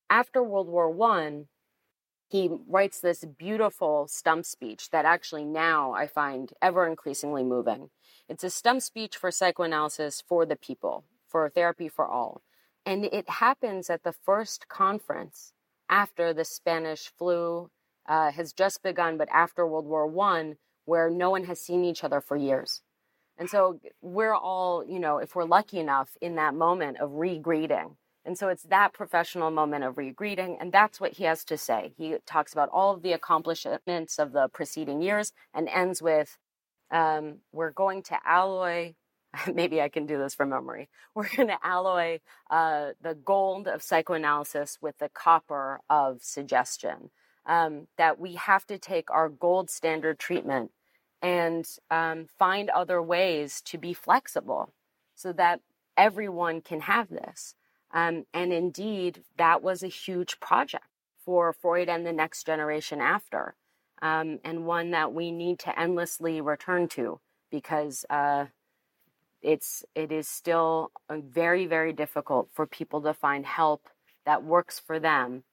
[0.10, 1.48] After World War One,
[2.28, 7.90] he writes this beautiful stump speech that actually now I find ever increasingly moving.
[8.28, 12.44] It's a stump speech for psychoanalysis for the people, for therapy for all.
[12.86, 15.54] And it happens at the first conference
[15.90, 17.72] after the Spanish flu
[18.08, 22.04] uh, has just begun, but after World War One, where no one has seen each
[22.04, 22.82] other for years.
[23.40, 27.98] And so we're all, you know, if we're lucky enough in that moment of regreeting.
[28.26, 30.58] And so it's that professional moment of regreeting.
[30.62, 31.94] And that's what he has to say.
[31.98, 36.38] He talks about all of the accomplishments of the preceding years and ends with
[36.92, 38.96] um, We're going to alloy,
[39.54, 40.90] maybe I can do this from memory.
[41.16, 42.20] We're going to alloy
[42.52, 47.12] uh, the gold of psychoanalysis with the copper of suggestion.
[47.46, 50.72] Um, that we have to take our gold standard treatment
[51.22, 54.74] and um, find other ways to be flexible
[55.16, 55.62] so that
[55.98, 57.56] everyone can have this.
[57.92, 60.86] Um, and indeed, that was a huge project
[61.26, 63.56] for Freud and the next generation after,
[64.02, 67.20] um, and one that we need to endlessly return to
[67.52, 68.46] because uh,
[69.42, 73.90] it's it is still uh, very very difficult for people to find help
[74.26, 75.44] that works for them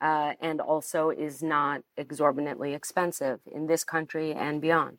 [0.00, 4.98] uh, and also is not exorbitantly expensive in this country and beyond.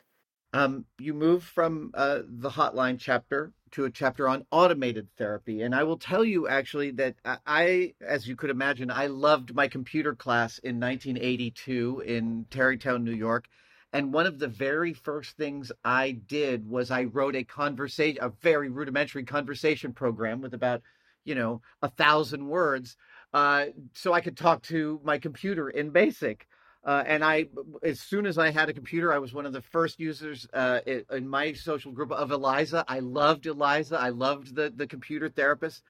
[0.54, 5.62] Um, you move from uh, the hotline chapter to a chapter on automated therapy.
[5.62, 9.66] And I will tell you actually that I, as you could imagine, I loved my
[9.66, 13.48] computer class in 1982 in Tarrytown, New York.
[13.92, 18.28] And one of the very first things I did was I wrote a conversation, a
[18.28, 20.82] very rudimentary conversation program with about,
[21.24, 22.96] you know, a thousand words,
[23.32, 26.46] uh, so I could talk to my computer in BASIC.
[26.84, 27.46] Uh, and I,
[27.82, 30.80] as soon as I had a computer, I was one of the first users uh,
[31.10, 32.84] in my social group of Eliza.
[32.86, 33.98] I loved Eliza.
[33.98, 35.82] I loved the the computer therapist,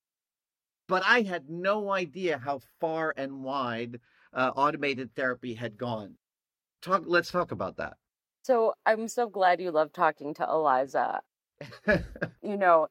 [0.86, 3.98] but I had no idea how far and wide
[4.32, 6.14] uh, automated therapy had gone.
[6.80, 7.02] Talk.
[7.06, 7.96] Let's talk about that.
[8.42, 11.22] So I'm so glad you love talking to Eliza.
[12.42, 12.86] you know,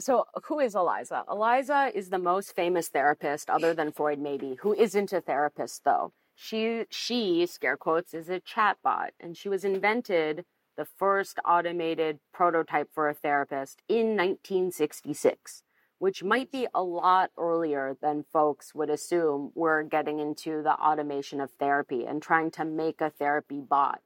[0.00, 1.22] so who is Eliza?
[1.30, 6.12] Eliza is the most famous therapist, other than Freud, maybe, who isn't a therapist though.
[6.38, 10.44] She, she, scare quotes, is a chatbot, and she was invented
[10.76, 15.62] the first automated prototype for a therapist in 1966,
[15.98, 21.40] which might be a lot earlier than folks would assume we're getting into the automation
[21.40, 24.02] of therapy and trying to make a therapy bot.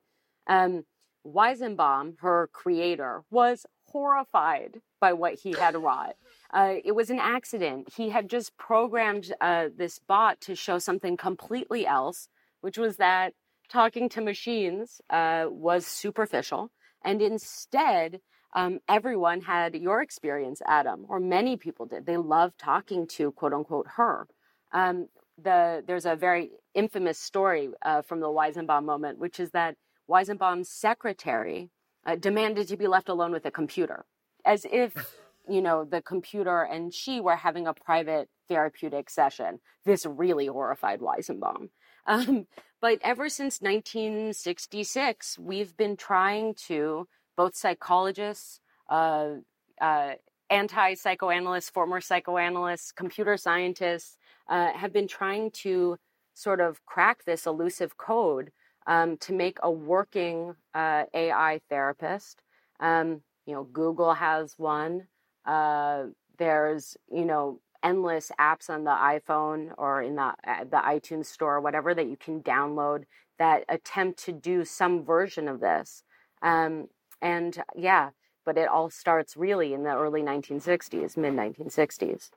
[0.47, 0.85] Um,
[1.27, 6.15] Weizenbaum, her creator, was horrified by what he had wrought.
[6.53, 7.89] Uh, it was an accident.
[7.97, 12.29] He had just programmed uh, this bot to show something completely else,
[12.61, 13.35] which was that
[13.69, 16.71] talking to machines uh, was superficial.
[17.05, 18.21] And instead,
[18.55, 22.05] um, everyone had your experience, Adam, or many people did.
[22.05, 24.27] They loved talking to quote unquote her.
[24.73, 25.07] Um,
[25.41, 29.77] the, there's a very infamous story uh, from the Weizenbaum moment, which is that
[30.09, 31.71] Weizenbaum's secretary
[32.05, 34.05] uh, demanded to be left alone with a computer,
[34.45, 35.15] as if
[35.51, 39.61] you know, the computer and she were having a private therapeutic session.
[39.85, 41.71] This really horrified Weizenbaum.
[42.07, 42.47] Um,
[42.81, 49.35] but ever since 1966, we've been trying to, both psychologists, uh,
[49.81, 50.13] uh,
[50.49, 54.17] anti psychoanalysts, former psychoanalysts, computer scientists,
[54.49, 55.99] uh, have been trying to
[56.35, 58.51] sort of crack this elusive code
[58.87, 62.43] um, to make a working uh, AI therapist.
[62.81, 65.07] Um, you know, Google has one.
[65.45, 66.05] Uh,
[66.39, 71.57] there's, you know, endless apps on the iPhone or in the uh, the iTunes store
[71.57, 73.05] or whatever that you can download
[73.39, 76.03] that attempt to do some version of this.
[76.43, 76.89] Um,
[77.23, 78.11] and yeah,
[78.45, 82.31] but it all starts really in the early 1960s, mid 1960s.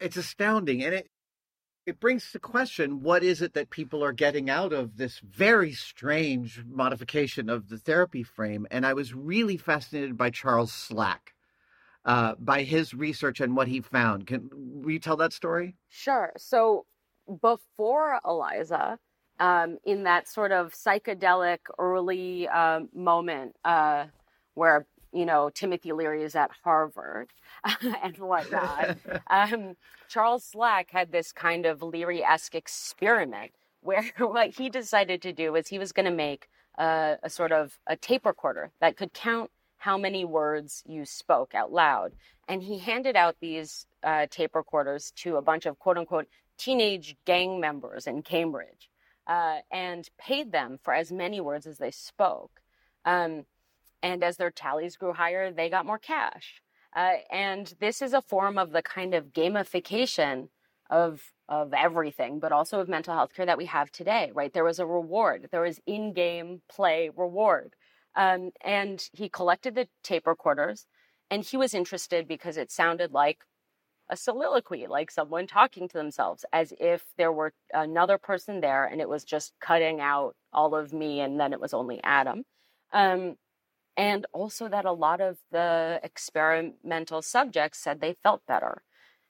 [0.00, 1.08] It's astounding, and it
[1.86, 5.72] it brings to question what is it that people are getting out of this very
[5.72, 8.66] strange modification of the therapy frame.
[8.72, 11.35] And I was really fascinated by Charles Slack
[12.06, 14.26] uh, by his research and what he found.
[14.26, 15.74] Can will you tell that story?
[15.88, 16.32] Sure.
[16.38, 16.86] So
[17.42, 18.98] before Eliza,
[19.40, 24.06] um, in that sort of psychedelic early uh, moment uh,
[24.54, 27.32] where you know Timothy Leary is at Harvard
[28.02, 28.96] and whatnot,
[29.30, 29.76] um,
[30.08, 33.50] Charles Slack had this kind of Leary-esque experiment
[33.80, 36.48] where what he decided to do was he was going to make
[36.78, 39.50] a, a sort of a tape recorder that could count
[39.86, 42.10] how many words you spoke out loud.
[42.48, 46.26] And he handed out these uh, tape recorders to a bunch of quote unquote
[46.58, 48.90] teenage gang members in Cambridge
[49.28, 52.60] uh, and paid them for as many words as they spoke.
[53.04, 53.46] Um,
[54.02, 56.60] and as their tallies grew higher, they got more cash.
[56.94, 60.48] Uh, and this is a form of the kind of gamification
[60.90, 64.52] of of everything, but also of mental health care that we have today, right?
[64.52, 65.46] There was a reward.
[65.52, 67.76] There was in-game play reward.
[68.16, 70.86] Um, and he collected the tape recorders
[71.30, 73.40] and he was interested because it sounded like
[74.08, 79.00] a soliloquy, like someone talking to themselves, as if there were another person there and
[79.00, 82.44] it was just cutting out all of me and then it was only Adam.
[82.92, 83.36] Um,
[83.96, 88.82] and also that a lot of the experimental subjects said they felt better.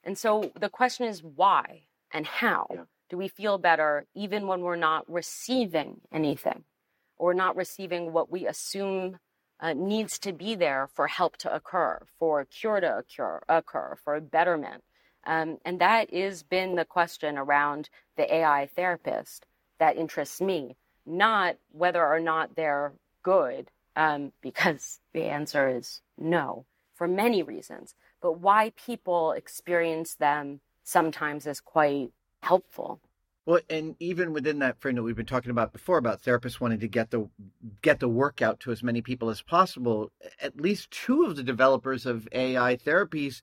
[0.04, 1.82] And so the question is why
[2.12, 2.82] and how yeah.
[3.08, 6.64] do we feel better even when we're not receiving anything
[7.16, 9.18] or not receiving what we assume
[9.60, 13.96] uh, needs to be there for help to occur, for a cure to occur, occur
[14.02, 14.82] for a betterment?
[15.24, 19.44] Um, and that has been the question around the AI therapist
[19.78, 22.92] that interests me, not whether or not they're
[23.22, 30.60] good, um, because the answer is no, for many reasons, but why people experience them
[30.84, 32.12] sometimes as quite
[32.42, 33.00] helpful.
[33.46, 36.80] Well, and even within that frame that we've been talking about before, about therapists wanting
[36.80, 37.28] to get the
[37.80, 41.44] get the work out to as many people as possible, at least two of the
[41.44, 43.40] developers of AI therapies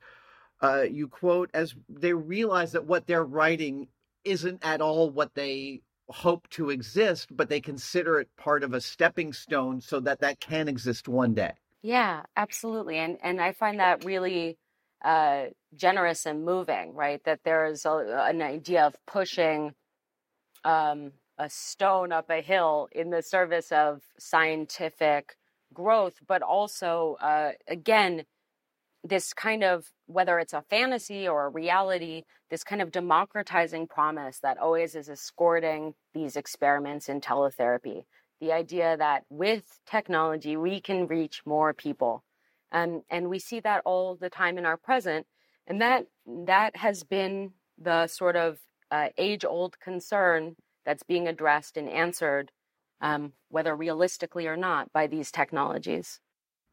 [0.63, 3.87] uh, you quote as they realize that what they're writing
[4.23, 8.81] isn't at all what they hope to exist, but they consider it part of a
[8.81, 11.51] stepping stone so that that can exist one day.
[11.81, 14.57] Yeah, absolutely, and and I find that really
[15.03, 17.21] uh, generous and moving, right?
[17.25, 19.73] That there's a, an idea of pushing
[20.63, 25.35] um, a stone up a hill in the service of scientific
[25.73, 28.23] growth, but also, uh, again,
[29.03, 34.37] this kind of whether it's a fantasy or a reality this kind of democratizing promise
[34.39, 38.03] that always is escorting these experiments in teletherapy.
[38.41, 42.23] The idea that with technology we can reach more people.
[42.71, 45.25] Um, and we see that all the time in our present
[45.65, 48.59] and that that has been the sort of
[48.93, 52.51] uh, age old concern that's being addressed and answered
[53.01, 56.19] um, whether realistically or not by these technologies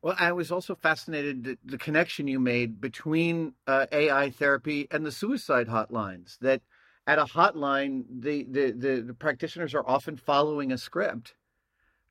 [0.02, 5.12] well, I was also fascinated the, connection you made between uh, AI therapy and the
[5.12, 6.38] suicide hotlines.
[6.38, 6.62] That
[7.06, 11.34] at a hotline, the, the, the, the, practitioners are often following a script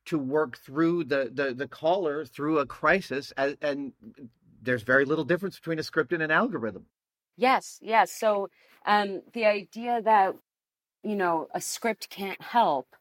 [0.06, 3.34] to work through the, the, the caller through a crisis.
[3.38, 3.94] And, and
[4.62, 6.86] there's very little difference between a script and an algorithm.
[7.40, 8.12] Yes, yes.
[8.12, 8.50] So
[8.86, 10.36] um, the idea that,
[11.04, 12.96] you know, a script can't help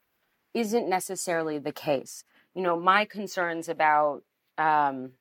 [0.54, 2.24] isn't necessarily the case.
[2.54, 4.22] You know, my concerns about
[4.58, 5.12] um,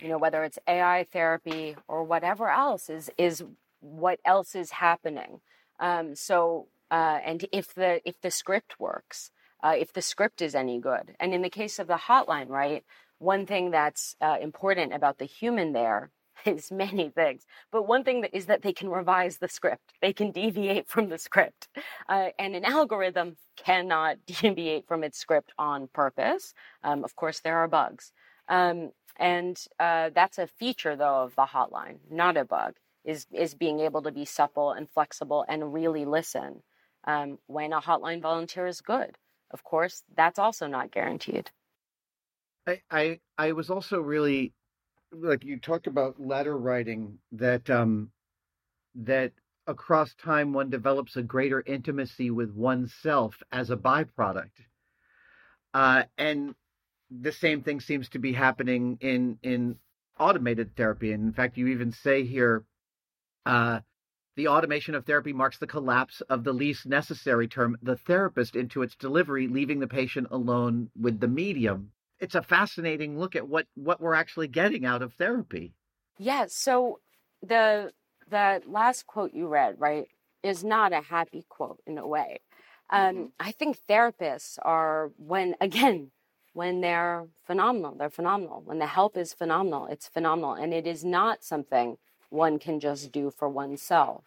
[0.00, 3.44] you know, whether it's AI therapy or whatever else is is
[3.80, 5.40] what else is happening.
[5.80, 9.30] Um, so, uh, and if the if the script works,
[9.62, 12.84] uh, if the script is any good, and in the case of the hotline, right,
[13.18, 16.10] one thing that's uh, important about the human there
[16.46, 19.92] is many things, but one thing that is that they can revise the script.
[20.00, 21.68] They can deviate from the script,
[22.08, 26.54] uh, and an algorithm cannot deviate from its script on purpose.
[26.84, 28.12] Um, of course, there are bugs.
[28.48, 32.74] Um, and uh, that's a feature, though, of the hotline, not a bug,
[33.04, 36.62] is, is being able to be supple and flexible and really listen
[37.04, 39.16] um, when a hotline volunteer is good.
[39.50, 41.50] Of course, that's also not guaranteed.
[42.66, 44.52] I, I, I was also really
[45.12, 48.10] like you talked about letter writing that um,
[48.94, 49.32] that
[49.66, 54.50] across time one develops a greater intimacy with oneself as a byproduct.
[55.74, 56.54] Uh, and
[57.10, 59.76] the same thing seems to be happening in in
[60.18, 61.12] automated therapy.
[61.12, 62.64] And in fact, you even say here,
[63.46, 63.80] uh,
[64.36, 68.82] the automation of therapy marks the collapse of the least necessary term, the therapist, into
[68.82, 71.92] its delivery, leaving the patient alone with the medium.
[72.22, 75.74] It's a fascinating look at what what we're actually getting out of therapy.
[76.18, 76.46] Yeah.
[76.48, 77.00] So
[77.42, 77.92] the
[78.30, 80.06] the last quote you read, right,
[80.42, 82.38] is not a happy quote in a way.
[82.90, 83.24] Um, mm-hmm.
[83.40, 86.12] I think therapists are when again
[86.52, 87.96] when they're phenomenal.
[87.96, 88.62] They're phenomenal.
[88.64, 90.52] When the help is phenomenal, it's phenomenal.
[90.52, 91.96] And it is not something
[92.30, 94.24] one can just do for oneself.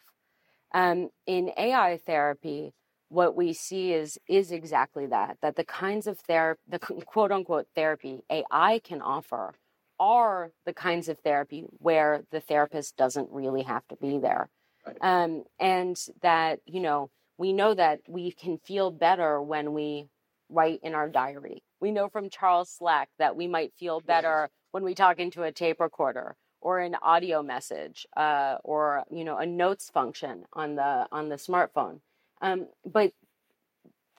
[0.73, 2.73] Um, in AI therapy,
[3.10, 7.68] what we see is is exactly that that the kinds of therapy the quote unquote
[7.76, 9.53] therapy ai can offer
[9.99, 14.49] are the kinds of therapy where the therapist doesn't really have to be there
[14.86, 14.97] right.
[15.01, 20.08] um, and that you know we know that we can feel better when we
[20.49, 24.84] write in our diary we know from Charles Slack that we might feel better when
[24.84, 29.45] we talk into a tape recorder or an audio message uh, or you know a
[29.45, 31.99] notes function on the on the smartphone.
[32.45, 33.11] Um, but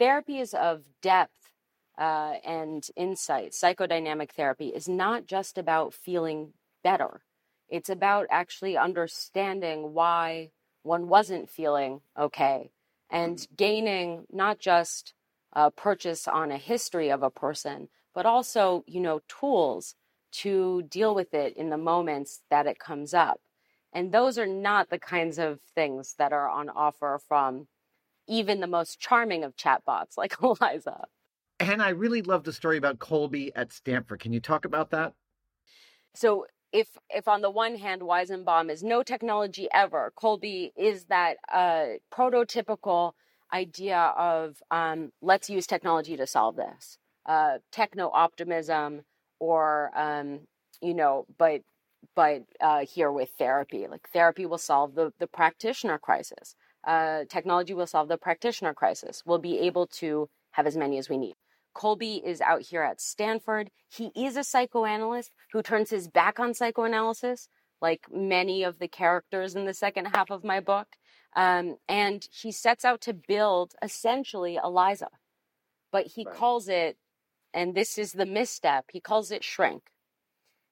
[0.00, 1.52] therapies of depth
[1.96, 6.52] uh, and insight, psychodynamic therapy, is not just about feeling
[6.82, 7.20] better.
[7.68, 10.50] It's about actually understanding why
[10.82, 12.70] one wasn't feeling okay
[13.08, 13.54] and mm-hmm.
[13.54, 15.14] gaining not just
[15.52, 19.94] uh, purchase on a history of a person, but also, you know, tools
[20.32, 23.40] to deal with it in the moments that it comes up.
[23.92, 27.68] And those are not the kinds of things that are on offer from
[28.28, 31.04] even the most charming of chatbots like Eliza.
[31.58, 34.20] And I really love the story about Colby at Stanford.
[34.20, 35.14] Can you talk about that?
[36.14, 41.36] So if if on the one hand Weizenbaum is no technology ever, Colby is that
[41.52, 43.12] uh, prototypical
[43.52, 49.02] idea of um, let's use technology to solve this, uh, techno optimism,
[49.38, 50.40] or um,
[50.82, 51.62] you know, but
[52.14, 56.56] but uh, here with therapy, like therapy will solve the the practitioner crisis.
[56.86, 59.22] Uh, technology will solve the practitioner crisis.
[59.26, 61.34] We'll be able to have as many as we need.
[61.74, 63.70] Colby is out here at Stanford.
[63.88, 67.48] He is a psychoanalyst who turns his back on psychoanalysis,
[67.82, 70.86] like many of the characters in the second half of my book.
[71.34, 75.08] Um, and he sets out to build essentially Eliza,
[75.92, 76.34] but he right.
[76.34, 76.96] calls it,
[77.52, 79.82] and this is the misstep, he calls it shrink.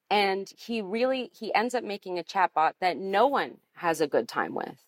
[0.08, 4.26] And he really he ends up making a chatbot that no one has a good
[4.26, 4.82] time with,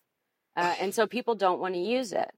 [0.57, 2.31] uh, and so people don't want to use it.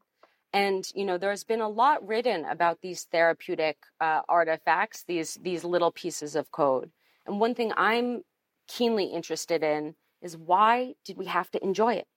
[0.51, 5.63] And you know, there's been a lot written about these therapeutic uh, artifacts, these these
[5.63, 6.91] little pieces of code.
[7.25, 8.23] And one thing I'm
[8.67, 12.07] keenly interested in is why did we have to enjoy it?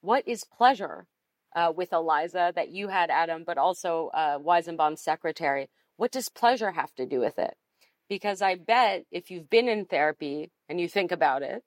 [0.00, 1.06] What is pleasure
[1.54, 5.68] uh, with Eliza that you had, Adam, but also uh, Weizenbaum's secretary?
[5.96, 7.54] What does pleasure have to do with it?
[8.08, 11.62] Because I bet if you've been in therapy and you think about it,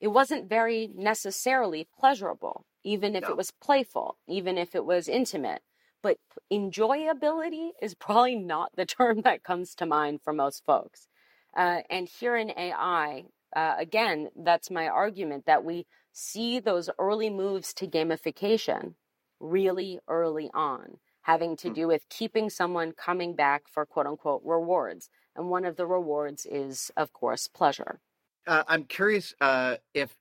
[0.00, 3.30] it wasn't very necessarily pleasurable even if no.
[3.30, 5.62] it was playful, even if it was intimate.
[6.02, 6.18] But
[6.52, 11.08] enjoyability is probably not the term that comes to mind for most folks.
[11.56, 13.24] Uh, and here in AI,
[13.54, 18.94] uh, again, that's my argument that we see those early moves to gamification
[19.40, 21.74] really early on, having to hmm.
[21.74, 25.08] do with keeping someone coming back for quote unquote rewards.
[25.34, 28.00] And one of the rewards is, of course, pleasure.
[28.46, 30.14] Uh, I'm curious uh, if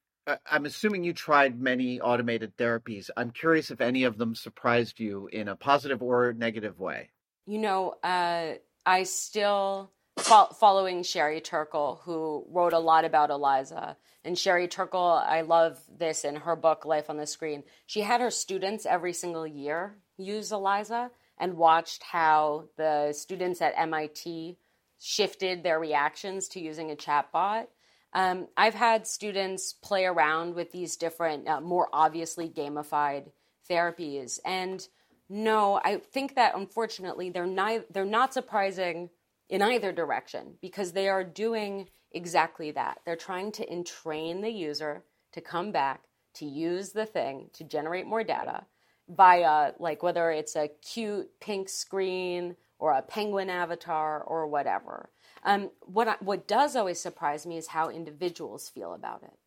[0.50, 3.10] I'm assuming you tried many automated therapies.
[3.16, 7.10] I'm curious if any of them surprised you in a positive or negative way.
[7.46, 8.54] You know, uh,
[8.86, 13.98] I still fo- following Sherry Turkle, who wrote a lot about Eliza.
[14.24, 17.64] And Sherry Turkle, I love this in her book Life on the Screen.
[17.86, 23.74] She had her students every single year use Eliza and watched how the students at
[23.78, 24.58] MIT
[25.00, 27.68] shifted their reactions to using a chatbot.
[28.14, 33.32] Um, I've had students play around with these different, uh, more obviously gamified
[33.70, 34.88] therapies, and
[35.30, 39.10] no, I think that unfortunately they're not they're not surprising
[39.48, 43.00] in either direction because they are doing exactly that.
[43.06, 45.04] They're trying to entrain the user
[45.34, 46.02] to come back
[46.36, 48.66] to use the thing to generate more data
[49.08, 55.10] via like whether it's a cute pink screen or a penguin avatar or whatever.
[55.44, 59.38] Um, what I, what does always surprise me is how individuals feel about it,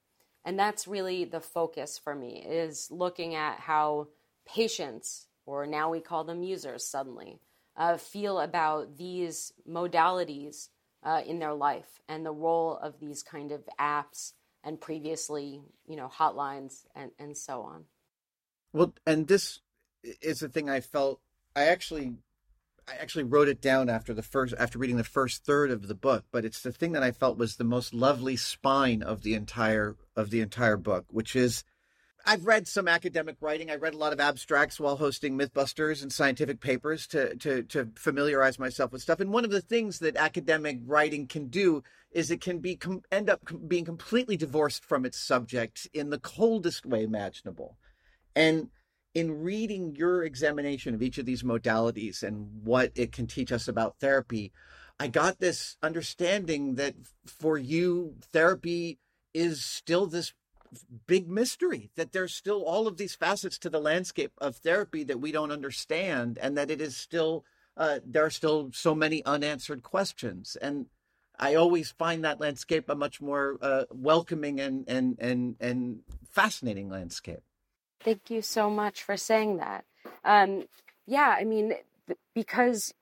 [0.44, 4.08] and that's really the focus for me is looking at how
[4.46, 7.40] patients, or now we call them users, suddenly
[7.76, 10.68] uh, feel about these modalities
[11.02, 14.32] uh, in their life and the role of these kind of apps
[14.64, 17.84] and previously, you know, hotlines and and so on.
[18.72, 19.60] Well, and this
[20.02, 21.20] is the thing I felt.
[21.54, 22.14] I actually
[22.88, 25.94] I actually wrote it down after the first after reading the first third of the
[25.94, 29.34] book, but it's the thing that I felt was the most lovely spine of the
[29.34, 31.64] entire of the entire book, which is
[32.24, 33.70] I've read some academic writing.
[33.70, 37.88] I read a lot of abstracts while hosting Mythbusters and scientific papers to to to
[37.96, 39.20] familiarize myself with stuff.
[39.20, 42.78] And one of the things that academic writing can do is it can be
[43.10, 47.76] end up being completely divorced from its subject in the coldest way imaginable.
[48.34, 48.68] And
[49.14, 53.68] in reading your examination of each of these modalities and what it can teach us
[53.68, 54.52] about therapy,
[54.98, 56.94] I got this understanding that
[57.26, 58.98] for you, therapy
[59.34, 60.32] is still this
[61.06, 65.20] big mystery, that there's still all of these facets to the landscape of therapy that
[65.20, 67.44] we don't understand, and that it is still,
[67.76, 70.56] uh, there are still so many unanswered questions.
[70.62, 70.86] And
[71.38, 76.00] I always find that landscape a much more uh, welcoming and, and, and, and
[76.30, 77.42] fascinating landscape.
[78.04, 79.84] Thank you so much for saying that.
[80.24, 80.64] Um,
[81.06, 81.74] yeah, I mean,
[82.34, 82.92] because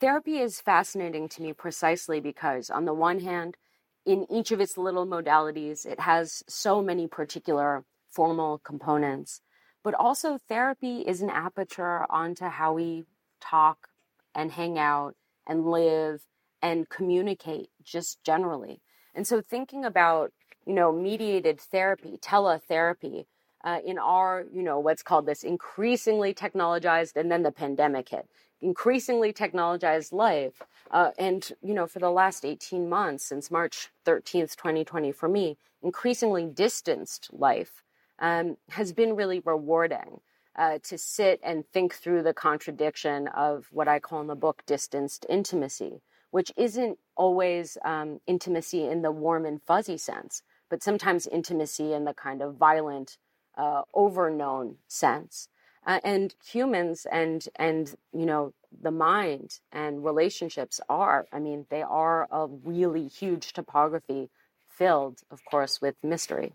[0.00, 3.56] therapy is fascinating to me precisely because, on the one hand,
[4.04, 9.40] in each of its little modalities, it has so many particular formal components,
[9.82, 13.04] but also therapy is an aperture onto how we
[13.40, 13.88] talk
[14.34, 15.14] and hang out
[15.46, 16.26] and live
[16.60, 18.80] and communicate just generally.
[19.14, 20.32] And so, thinking about
[20.66, 23.26] you know mediated therapy, teletherapy,
[23.64, 28.28] uh, in our, you know, what's called this increasingly technologized, and then the pandemic hit,
[28.60, 30.62] increasingly technologized life.
[30.90, 35.56] Uh, and, you know, for the last 18 months, since March 13th, 2020, for me,
[35.82, 37.82] increasingly distanced life
[38.18, 40.20] um, has been really rewarding.
[40.56, 44.62] uh, to sit and think through the contradiction of what I call in the book
[44.66, 51.26] distanced intimacy, which isn't always um, intimacy in the warm and fuzzy sense, but sometimes
[51.26, 53.18] intimacy in the kind of violent,
[53.56, 55.48] uh, overknown sense.
[55.84, 61.82] Uh, and humans and and you know the mind and relationships are i mean they
[61.82, 64.30] are a really huge topography
[64.68, 66.54] filled of course with mystery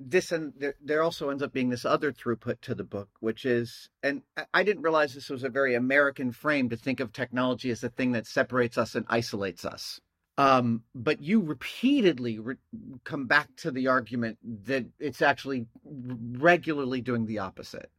[0.00, 3.88] this and there, also ends up being this other throughput to the book, which is,
[4.02, 4.22] and
[4.52, 7.88] I didn't realize this was a very American frame to think of technology as the
[7.88, 10.00] thing that separates us and isolates us.
[10.36, 12.56] Um, but you repeatedly re-
[13.04, 17.90] come back to the argument that it's actually regularly doing the opposite.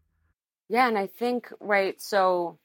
[0.68, 2.02] Yeah, and I think right.
[2.02, 2.58] So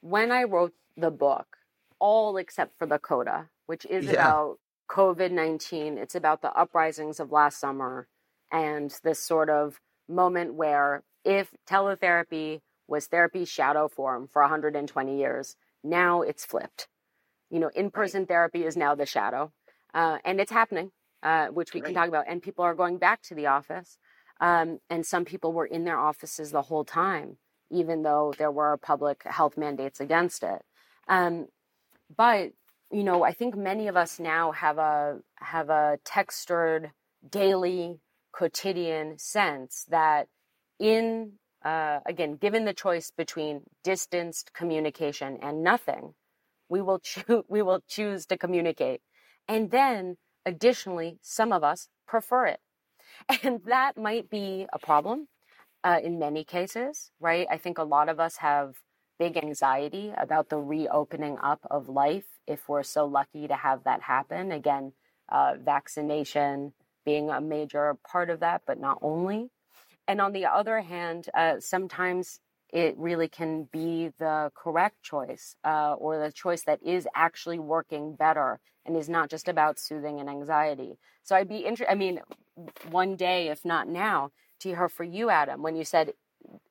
[0.00, 1.56] when I wrote the book,
[1.98, 4.12] all except for the coda, which is yeah.
[4.12, 4.58] about
[4.90, 8.06] COVID nineteen, it's about the uprisings of last summer
[8.52, 15.56] and this sort of moment where if teletherapy was therapy's shadow form for 120 years,
[15.84, 16.88] now it's flipped.
[17.50, 19.52] You know, in person therapy is now the shadow,
[19.92, 20.92] uh, and it's happening,
[21.22, 21.86] uh, which we right.
[21.86, 22.26] can talk about.
[22.28, 23.98] And people are going back to the office,
[24.40, 27.38] um, and some people were in their offices the whole time,
[27.70, 30.62] even though there were public health mandates against it.
[31.08, 31.46] Um,
[32.16, 32.52] but
[32.92, 36.90] you know, I think many of us now have a have a textured
[37.28, 38.00] daily
[38.32, 40.28] quotidian sense that
[40.78, 41.32] in
[41.64, 46.14] uh, again given the choice between distanced communication and nothing
[46.70, 49.02] we will choose we will choose to communicate.
[49.48, 52.60] And then additionally some of us prefer it.
[53.44, 55.28] And that might be a problem
[55.84, 57.46] uh, in many cases right?
[57.50, 58.76] I think a lot of us have
[59.18, 64.02] big anxiety about the reopening up of life if we're so lucky to have that
[64.02, 64.52] happen.
[64.52, 64.92] Again
[65.30, 69.50] uh, vaccination being a major part of that, but not only.
[70.08, 72.40] And on the other hand, uh, sometimes
[72.72, 78.14] it really can be the correct choice uh, or the choice that is actually working
[78.14, 80.98] better and is not just about soothing and anxiety.
[81.22, 82.20] So I'd be interested, I mean,
[82.90, 86.12] one day, if not now, to hear for you, Adam, when you said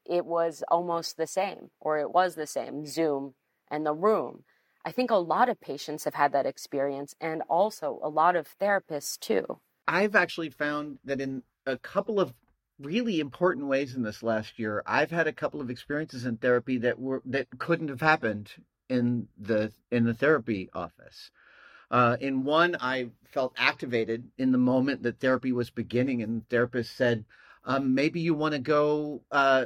[0.06, 3.36] it was almost the same or it was the same, Zoom
[3.70, 4.44] and the room.
[4.86, 8.48] I think a lot of patients have had that experience and also a lot of
[8.60, 9.60] therapists too.
[9.88, 12.34] I've actually found that in a couple of
[12.80, 16.78] really important ways in this last year, I've had a couple of experiences in therapy
[16.80, 18.52] that were that couldn't have happened
[18.90, 21.32] in the in the therapy office.
[21.92, 26.46] Uh, in one, I felt activated in the moment that therapy was beginning, and the
[26.50, 27.26] therapist said,
[27.64, 29.66] um, "Maybe you want to go." Uh,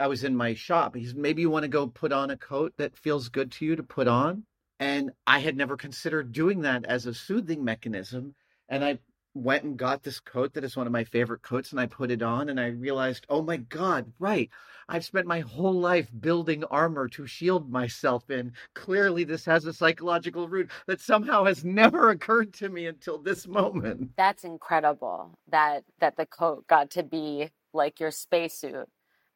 [0.00, 0.94] I was in my shop.
[0.94, 3.64] He said, "Maybe you want to go put on a coat that feels good to
[3.64, 4.44] you to put on."
[4.80, 8.34] And I had never considered doing that as a soothing mechanism.
[8.68, 8.98] And I
[9.42, 12.10] went and got this coat that is one of my favorite coats and I put
[12.10, 14.50] it on and I realized, oh my God, right.
[14.88, 18.52] I've spent my whole life building armor to shield myself in.
[18.74, 23.46] Clearly, this has a psychological root that somehow has never occurred to me until this
[23.46, 24.10] moment.
[24.16, 28.88] That's incredible that that the coat got to be like your spacesuit.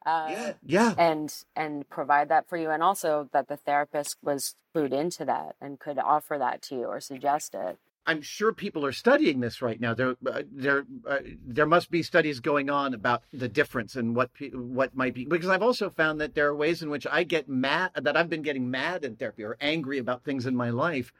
[0.05, 4.55] Uh, yeah, yeah, and and provide that for you, and also that the therapist was
[4.75, 7.77] clued into that and could offer that to you or suggest it.
[8.05, 9.93] I'm sure people are studying this right now.
[9.93, 14.31] There, uh, there, uh, there must be studies going on about the difference and what
[14.51, 15.25] what might be.
[15.25, 18.29] Because I've also found that there are ways in which I get mad that I've
[18.29, 21.13] been getting mad in therapy or angry about things in my life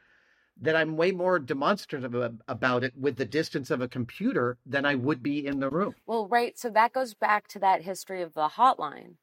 [0.60, 2.14] that I'm way more demonstrative
[2.46, 5.94] about it with the distance of a computer than I would be in the room.
[6.06, 6.56] Well, right.
[6.58, 9.14] So that goes back to that history of the hotline,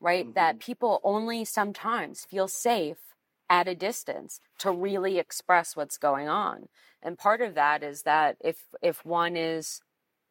[0.00, 0.24] right?
[0.24, 0.34] Mm-hmm.
[0.34, 3.07] That people only sometimes feel safe
[3.50, 6.68] at a distance to really express what's going on.
[7.02, 9.80] And part of that is that if if one is,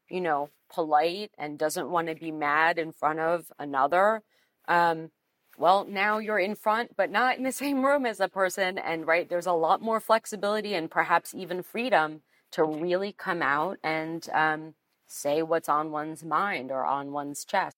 [0.10, 4.24] you know, polite and doesn't want to be mad in front of another,
[4.68, 5.12] um,
[5.58, 8.78] well, now you're in front, but not in the same room as a person.
[8.78, 13.78] And right, there's a lot more flexibility and perhaps even freedom to really come out
[13.84, 14.74] and um,
[15.08, 17.76] say what's on one's mind or on one's chest.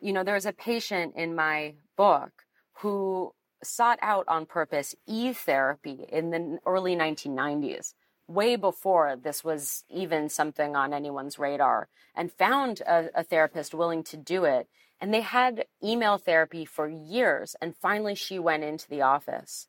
[0.00, 2.30] You know, there's a patient in my book
[2.78, 3.32] who
[3.62, 7.94] sought out on purpose e therapy in the early 1990s,
[8.26, 14.02] way before this was even something on anyone's radar, and found a, a, therapist willing
[14.04, 14.68] to do it.
[15.00, 17.56] And they had email therapy for years.
[17.60, 19.66] And finally, she went into the office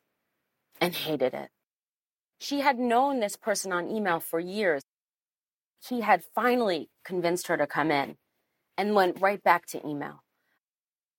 [0.80, 1.48] and hated it.
[2.38, 4.82] She had known this person on email for years.
[5.88, 8.16] He had finally convinced her to come in
[8.76, 10.22] and went right back to email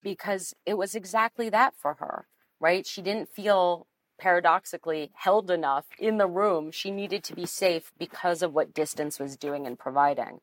[0.02, 2.28] because it was exactly that for her
[2.64, 2.88] right?
[2.88, 3.88] She didn't feel
[4.18, 6.72] paradoxically held enough in the room.
[6.72, 10.39] She needed to be safe because of what distance was doing and providing.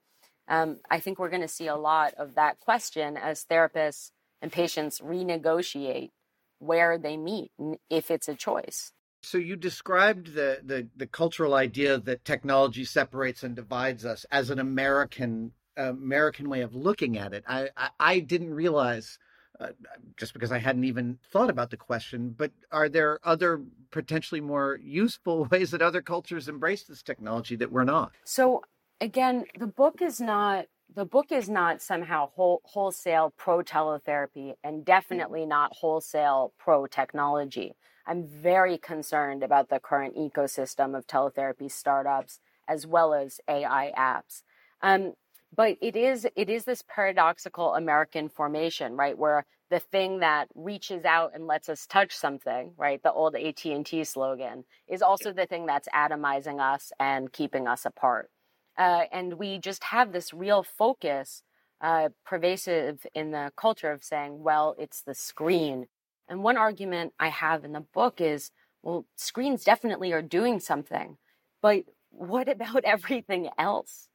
[0.46, 4.10] Um, I think we're going to see a lot of that question as therapists
[4.42, 6.10] and patients renegotiate
[6.58, 7.52] where they meet
[7.88, 8.92] if it's a choice.
[9.22, 14.50] So you described the, the, the cultural idea that technology separates and divides us as
[14.50, 17.44] an American American way of looking at it.
[17.46, 19.18] I I, I didn't realize
[19.60, 19.68] uh,
[20.16, 22.34] just because I hadn't even thought about the question.
[22.36, 27.70] But are there other potentially more useful ways that other cultures embrace this technology that
[27.70, 28.12] we're not?
[28.24, 28.62] So
[29.00, 34.84] again, the book is not the book is not somehow whole, wholesale pro teletherapy and
[34.84, 37.76] definitely not wholesale pro technology.
[38.06, 44.42] I'm very concerned about the current ecosystem of teletherapy startups as well as AI apps.
[44.82, 45.14] Um,
[45.54, 51.04] but it is it is this paradoxical American formation, right, where the thing that reaches
[51.04, 55.66] out and lets us touch something, right, the old AT&T slogan, is also the thing
[55.66, 58.30] that's atomizing us and keeping us apart.
[58.76, 61.42] Uh, and we just have this real focus
[61.80, 65.86] uh, pervasive in the culture of saying, well, it's the screen.
[66.28, 68.50] And one argument I have in the book is,
[68.82, 71.16] well, screens definitely are doing something,
[71.62, 74.09] but what about everything else?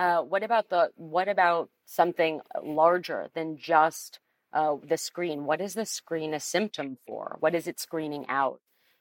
[0.00, 4.18] Uh, what about the what about something larger than just
[4.54, 5.44] uh, the screen?
[5.44, 7.36] What is the screen a symptom for?
[7.40, 8.60] What is it screening out?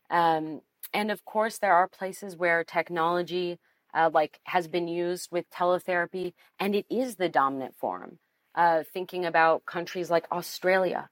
[0.09, 0.59] Um,
[0.93, 3.59] and of course, there are places where technology
[3.93, 8.19] uh, like has been used with teletherapy, and it is the dominant form.
[8.53, 11.09] Uh, thinking about countries like Australia,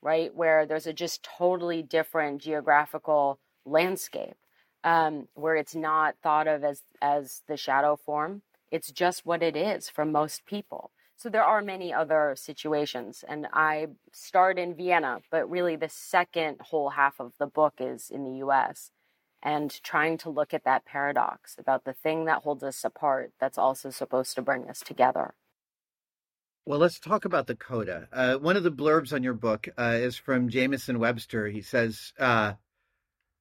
[0.00, 4.36] right, where there's a just totally different geographical landscape,
[4.84, 8.40] um, where it's not thought of as as the shadow form.
[8.70, 10.90] It's just what it is for most people.
[11.16, 16.58] So there are many other situations, and I start in Vienna, but really the second
[16.60, 18.92] whole half of the book is in the U.S
[19.42, 23.58] and trying to look at that paradox about the thing that holds us apart that's
[23.58, 25.34] also supposed to bring us together.
[26.66, 28.08] Well, let's talk about the coda.
[28.12, 31.48] Uh, one of the blurbs on your book uh, is from Jamieson Webster.
[31.48, 32.54] He says, uh,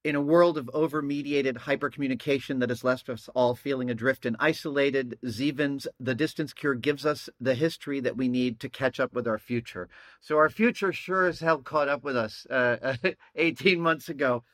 [0.08, 4.38] in a world of over mediated hypercommunication that has left us all feeling adrift and
[4.39, 9.14] isolated, Zeavin's The Distance Cure gives us the history that we need to catch up
[9.14, 9.89] with our future.
[10.22, 12.95] So, our future sure as hell caught up with us uh,
[13.36, 14.45] 18 months ago.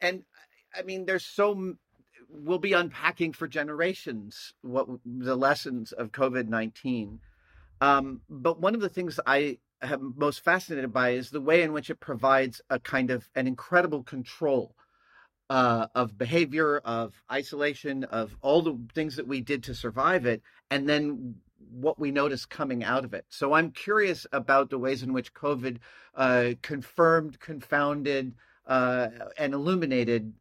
[0.00, 0.24] And
[0.76, 1.76] I mean, there's so
[2.28, 7.20] we'll be unpacking for generations what the lessons of COVID nineteen.
[7.80, 11.72] Um, but one of the things I am most fascinated by is the way in
[11.72, 14.74] which it provides a kind of an incredible control
[15.50, 20.42] uh, of behavior, of isolation, of all the things that we did to survive it,
[20.70, 21.36] and then
[21.70, 23.24] what we notice coming out of it.
[23.28, 25.78] So I'm curious about the ways in which COVID
[26.14, 28.34] uh, confirmed, confounded,
[28.66, 30.32] uh, and illuminated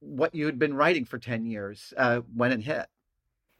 [0.00, 2.86] what you had been writing for 10 years uh, when it hit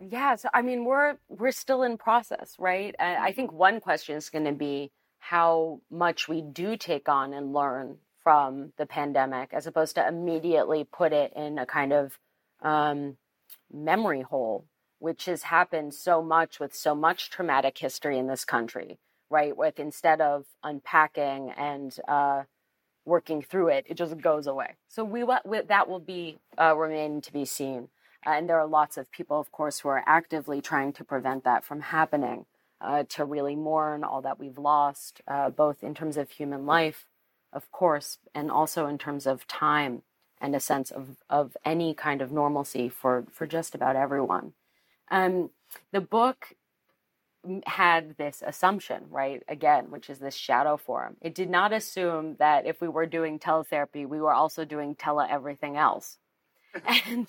[0.01, 4.29] yeah so i mean we're we're still in process right i think one question is
[4.29, 9.66] going to be how much we do take on and learn from the pandemic as
[9.66, 12.18] opposed to immediately put it in a kind of
[12.62, 13.16] um,
[13.72, 14.64] memory hole
[14.99, 18.99] which has happened so much with so much traumatic history in this country
[19.31, 22.43] right with instead of unpacking and uh,
[23.05, 24.77] working through it, it just goes away.
[24.89, 27.89] So we, we that will be uh, remain to be seen.
[28.27, 31.45] Uh, and there are lots of people, of course, who are actively trying to prevent
[31.45, 32.47] that from happening,
[32.81, 37.07] uh, to really mourn all that we've lost, uh, both in terms of human life,
[37.55, 40.03] of course, and also in terms of time
[40.41, 44.53] and a sense of, of any kind of normalcy for, for just about everyone.
[45.11, 45.51] Um,
[45.93, 46.55] the book
[47.67, 49.43] had this assumption, right?
[49.49, 51.17] Again, which is this shadow form.
[51.21, 55.27] It did not assume that if we were doing teletherapy, we were also doing tele
[55.29, 56.19] everything else.
[57.07, 57.29] and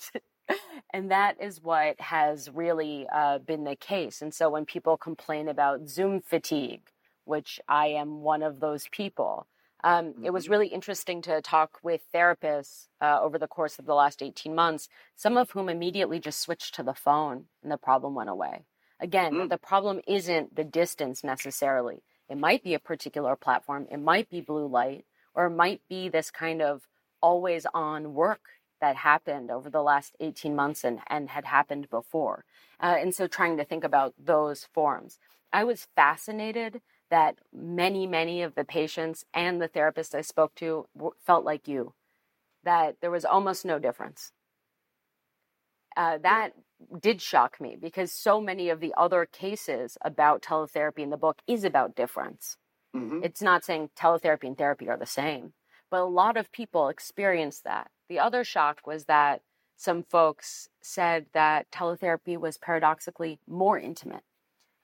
[0.92, 4.22] and that is what has really uh, been the case.
[4.22, 6.82] And so when people complain about Zoom fatigue,
[7.24, 9.46] which I am one of those people,
[9.84, 10.24] um, mm-hmm.
[10.24, 10.52] it was mm-hmm.
[10.52, 14.88] really interesting to talk with therapists uh, over the course of the last 18 months,
[15.14, 18.64] some of whom immediately just switched to the phone and the problem went away.
[19.00, 19.48] Again, mm.
[19.48, 22.02] the problem isn't the distance necessarily.
[22.28, 25.04] It might be a particular platform, it might be blue light,
[25.34, 26.88] or it might be this kind of
[27.20, 28.40] always on work
[28.80, 32.44] that happened over the last 18 months and, and had happened before.
[32.80, 35.18] Uh, and so trying to think about those forms.
[35.52, 40.86] I was fascinated that many, many of the patients and the therapists I spoke to
[41.24, 41.94] felt like you,
[42.64, 44.32] that there was almost no difference.
[45.96, 46.50] Uh, that
[47.00, 51.40] did shock me because so many of the other cases about teletherapy in the book
[51.46, 52.56] is about difference.
[52.94, 53.20] Mm-hmm.
[53.22, 55.54] It's not saying teletherapy and therapy are the same,
[55.90, 57.90] but a lot of people experience that.
[58.08, 59.40] The other shock was that
[59.76, 64.22] some folks said that teletherapy was paradoxically more intimate.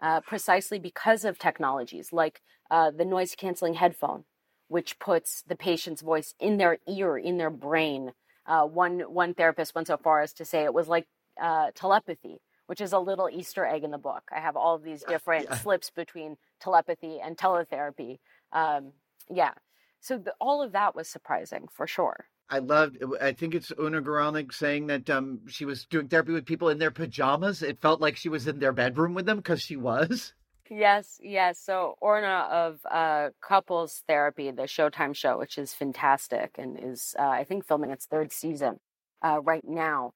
[0.02, 4.24] Uh, precisely because of technologies like uh, the noise canceling headphone,
[4.68, 8.12] which puts the patient's voice in their ear, in their brain.
[8.44, 11.06] Uh, one one therapist went so far as to say it was like
[11.40, 14.24] uh, telepathy, which is a little Easter egg in the book.
[14.34, 15.56] I have all of these different yeah.
[15.56, 18.18] slips between telepathy and teletherapy.
[18.52, 18.92] Um,
[19.30, 19.52] yeah,
[20.00, 22.26] so the, all of that was surprising for sure.
[22.50, 22.98] I loved.
[23.20, 26.78] I think it's Orna Guralnik saying that um, she was doing therapy with people in
[26.78, 27.62] their pajamas.
[27.62, 30.34] It felt like she was in their bedroom with them because she was.
[30.70, 31.58] Yes, yes.
[31.58, 37.28] So Orna of uh, Couples Therapy, the Showtime show, which is fantastic and is uh,
[37.28, 38.80] I think filming its third season
[39.22, 40.12] uh, right now.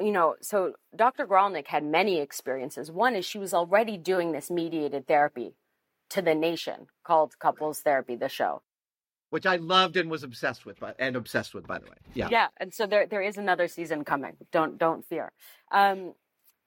[0.00, 1.26] You know, so Dr.
[1.26, 2.90] Guralnick had many experiences.
[2.90, 5.54] One is she was already doing this mediated therapy
[6.10, 8.62] to the nation called Couples Therapy, the show
[9.32, 11.96] which I loved and was obsessed with, and obsessed with, by the way.
[12.12, 12.48] Yeah, yeah.
[12.58, 14.36] And so there there is another season coming.
[14.50, 15.32] Don't don't fear.
[15.70, 16.12] Um,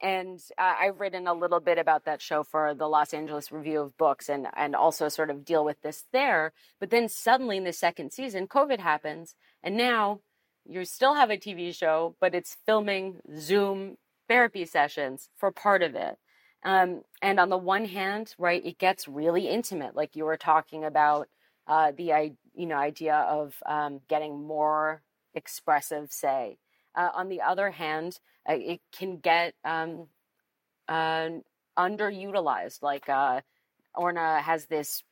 [0.01, 3.81] and uh, I've written a little bit about that show for the Los Angeles Review
[3.81, 6.53] of Books, and and also sort of deal with this there.
[6.79, 10.21] But then suddenly in the second season, COVID happens, and now
[10.65, 13.97] you still have a TV show, but it's filming Zoom
[14.27, 16.17] therapy sessions for part of it.
[16.63, 20.83] Um, and on the one hand, right, it gets really intimate, like you were talking
[20.83, 21.27] about
[21.67, 25.01] uh, the you know idea of um, getting more
[25.33, 26.57] expressive say.
[26.95, 30.07] Uh, on the other hand, uh, it can get um,
[30.87, 31.29] uh,
[31.77, 32.81] underutilized.
[32.81, 33.41] Like uh,
[33.93, 35.03] Orna has this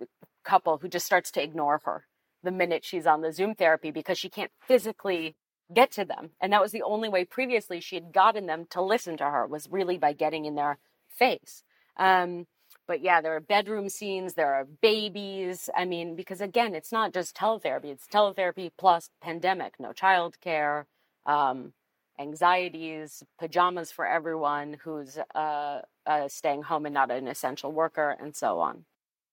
[0.44, 2.06] couple who just starts to ignore her
[2.44, 5.36] the minute she's on the Zoom therapy because she can't physically
[5.74, 6.32] get to them.
[6.42, 9.48] And that was the only way previously she had gotten them to listen to her
[9.48, 10.78] was really by getting in their
[11.10, 11.64] face.
[11.98, 12.48] Um,
[12.88, 15.70] but yeah, there are bedroom scenes, there are babies.
[15.76, 20.86] I mean, because again, it's not just teletherapy, it's teletherapy plus pandemic, no childcare,
[21.26, 21.74] um,
[22.20, 28.36] anxieties, pajamas for everyone who's uh, uh, staying home and not an essential worker, and
[28.36, 28.86] so on.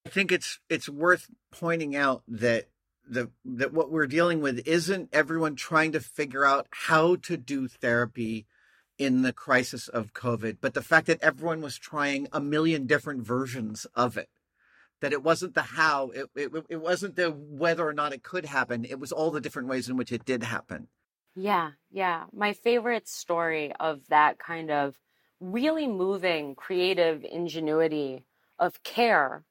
[0.07, 2.69] I think it's it's worth pointing out that
[3.09, 7.69] the that what we're dealing with isn't everyone trying to figure out how to do
[7.69, 8.47] therapy
[9.01, 13.23] in the crisis of COVID, but the fact that everyone was trying a million different
[13.23, 14.29] versions of it.
[15.01, 18.45] That it wasn't the how, it, it, it wasn't the whether or not it could
[18.45, 18.85] happen.
[18.85, 20.89] It was all the different ways in which it did happen.
[21.35, 22.25] Yeah, yeah.
[22.35, 24.99] My favorite story of that kind of
[25.41, 28.27] really moving creative ingenuity
[28.59, 29.45] of care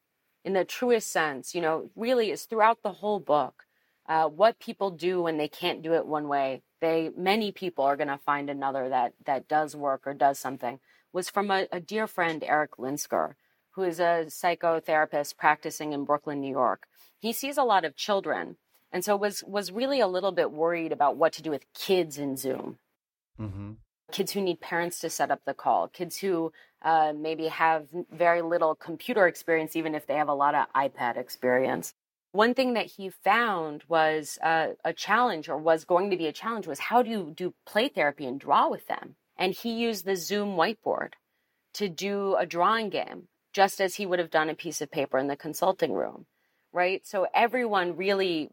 [0.45, 3.63] in the truest sense, you know, really is throughout the whole book.
[4.07, 7.95] Uh, what people do when they can't do it one way, they many people are
[7.95, 10.79] going to find another that that does work or does something
[11.11, 13.33] was from a, a dear friend eric linsker
[13.71, 16.83] who is a psychotherapist practicing in brooklyn new york.
[17.19, 18.57] He sees a lot of children
[18.91, 22.17] and so was was really a little bit worried about what to do with kids
[22.17, 22.77] in zoom.
[23.39, 23.71] Mm-hmm.
[24.11, 26.51] kids who need parents to set up the call kids who
[26.81, 31.15] uh, maybe have very little computer experience even if they have a lot of ipad
[31.17, 31.93] experience
[32.31, 36.33] one thing that he found was uh, a challenge or was going to be a
[36.33, 39.15] challenge was how do you do play therapy and draw with them?
[39.37, 41.13] And he used the zoom whiteboard
[41.75, 45.17] to do a drawing game just as he would have done a piece of paper
[45.17, 46.25] in the consulting room
[46.71, 47.05] right?
[47.05, 48.49] So everyone really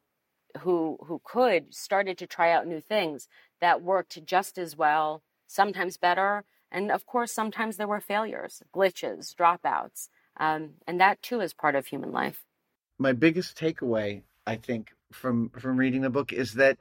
[0.61, 3.29] who who could started to try out new things
[3.61, 9.35] that worked just as well sometimes better and of course sometimes there were failures glitches
[9.35, 10.09] dropouts
[10.39, 12.43] um, and that too is part of human life
[12.99, 16.79] my biggest takeaway, I think, from from reading the book is that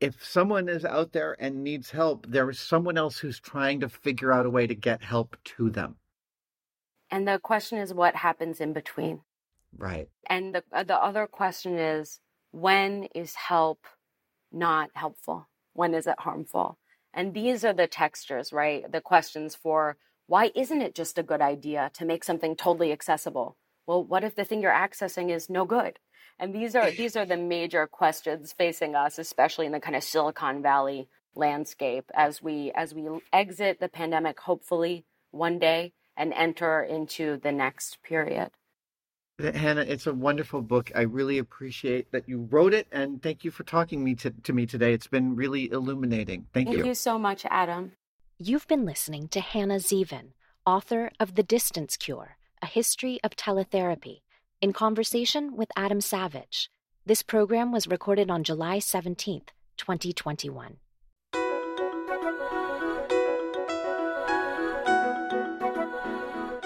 [0.00, 3.88] if someone is out there and needs help, there is someone else who's trying to
[3.88, 5.96] figure out a way to get help to them.
[7.10, 9.20] And the question is, what happens in between?
[9.76, 10.08] Right.
[10.28, 12.20] And the uh, the other question is,
[12.50, 13.86] when is help
[14.52, 15.48] not helpful?
[15.72, 16.78] When is it harmful?
[17.12, 18.90] And these are the textures, right?
[18.90, 23.56] The questions for why isn't it just a good idea to make something totally accessible?
[23.86, 25.98] Well what if the thing you're accessing is no good
[26.38, 30.02] and these are these are the major questions facing us especially in the kind of
[30.02, 36.82] silicon valley landscape as we as we exit the pandemic hopefully one day and enter
[36.82, 38.50] into the next period
[39.38, 40.90] Hannah, it's a wonderful book.
[40.94, 44.54] I really appreciate that you wrote it, and thank you for talking me to, to
[44.54, 44.94] me today.
[44.94, 46.46] It's been really illuminating.
[46.54, 46.76] Thank, thank you.
[46.78, 47.92] Thank you so much, Adam.
[48.38, 50.28] You've been listening to Hannah Zeavin,
[50.64, 54.22] author of The Distance Cure a History of Teletherapy,
[54.60, 56.70] in conversation with Adam Savage.
[57.04, 60.76] This program was recorded on July 17th, 2021.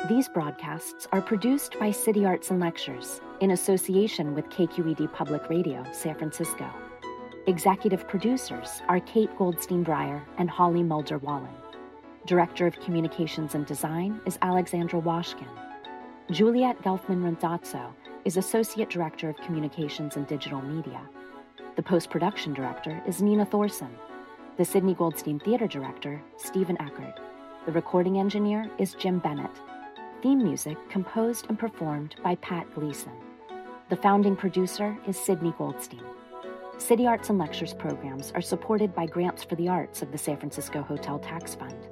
[0.08, 5.84] These broadcasts are produced by City Arts and Lectures in association with KQED Public Radio,
[5.92, 6.68] San Francisco.
[7.46, 11.54] Executive producers are Kate Goldstein Breyer and Holly Mulder Wallen.
[12.26, 15.48] Director of Communications and Design is Alexandra Washkin.
[16.30, 17.92] Juliet Gelfman Randazzo
[18.24, 21.00] is Associate Director of Communications and Digital Media.
[21.74, 23.90] The post production director is Nina Thorson.
[24.56, 27.18] The Sidney Goldstein Theater Director, Stephen Eckert.
[27.66, 29.50] The recording engineer is Jim Bennett.
[30.22, 33.12] Theme music composed and performed by Pat Gleason.
[33.88, 36.04] The founding producer is Sidney Goldstein.
[36.78, 40.36] City Arts and Lectures programs are supported by grants for the arts of the San
[40.36, 41.88] Francisco Hotel Tax Fund.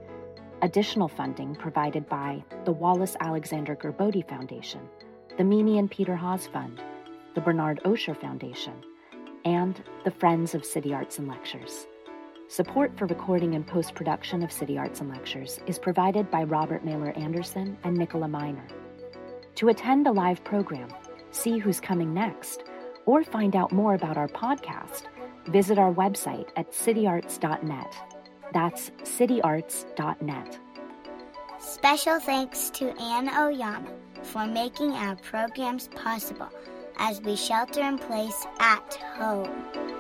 [0.61, 4.81] Additional funding provided by the Wallace Alexander Gerbode Foundation,
[5.37, 6.83] the Mimi and Peter Haas Fund,
[7.37, 8.75] the Bernard Osher Foundation,
[9.45, 11.87] and the Friends of City Arts and Lectures.
[12.49, 16.85] Support for recording and post production of City Arts and Lectures is provided by Robert
[16.85, 18.67] Mailer Anderson and Nicola Miner.
[19.57, 20.89] To attend a live program,
[21.31, 22.65] see who's coming next,
[23.07, 25.05] or find out more about our podcast,
[25.47, 28.18] visit our website at cityarts.net.
[28.53, 30.59] That's cityarts.net.
[31.61, 33.91] Special thanks to Ann Oyama
[34.23, 36.49] for making our programs possible
[36.99, 39.98] as we shelter in place at home.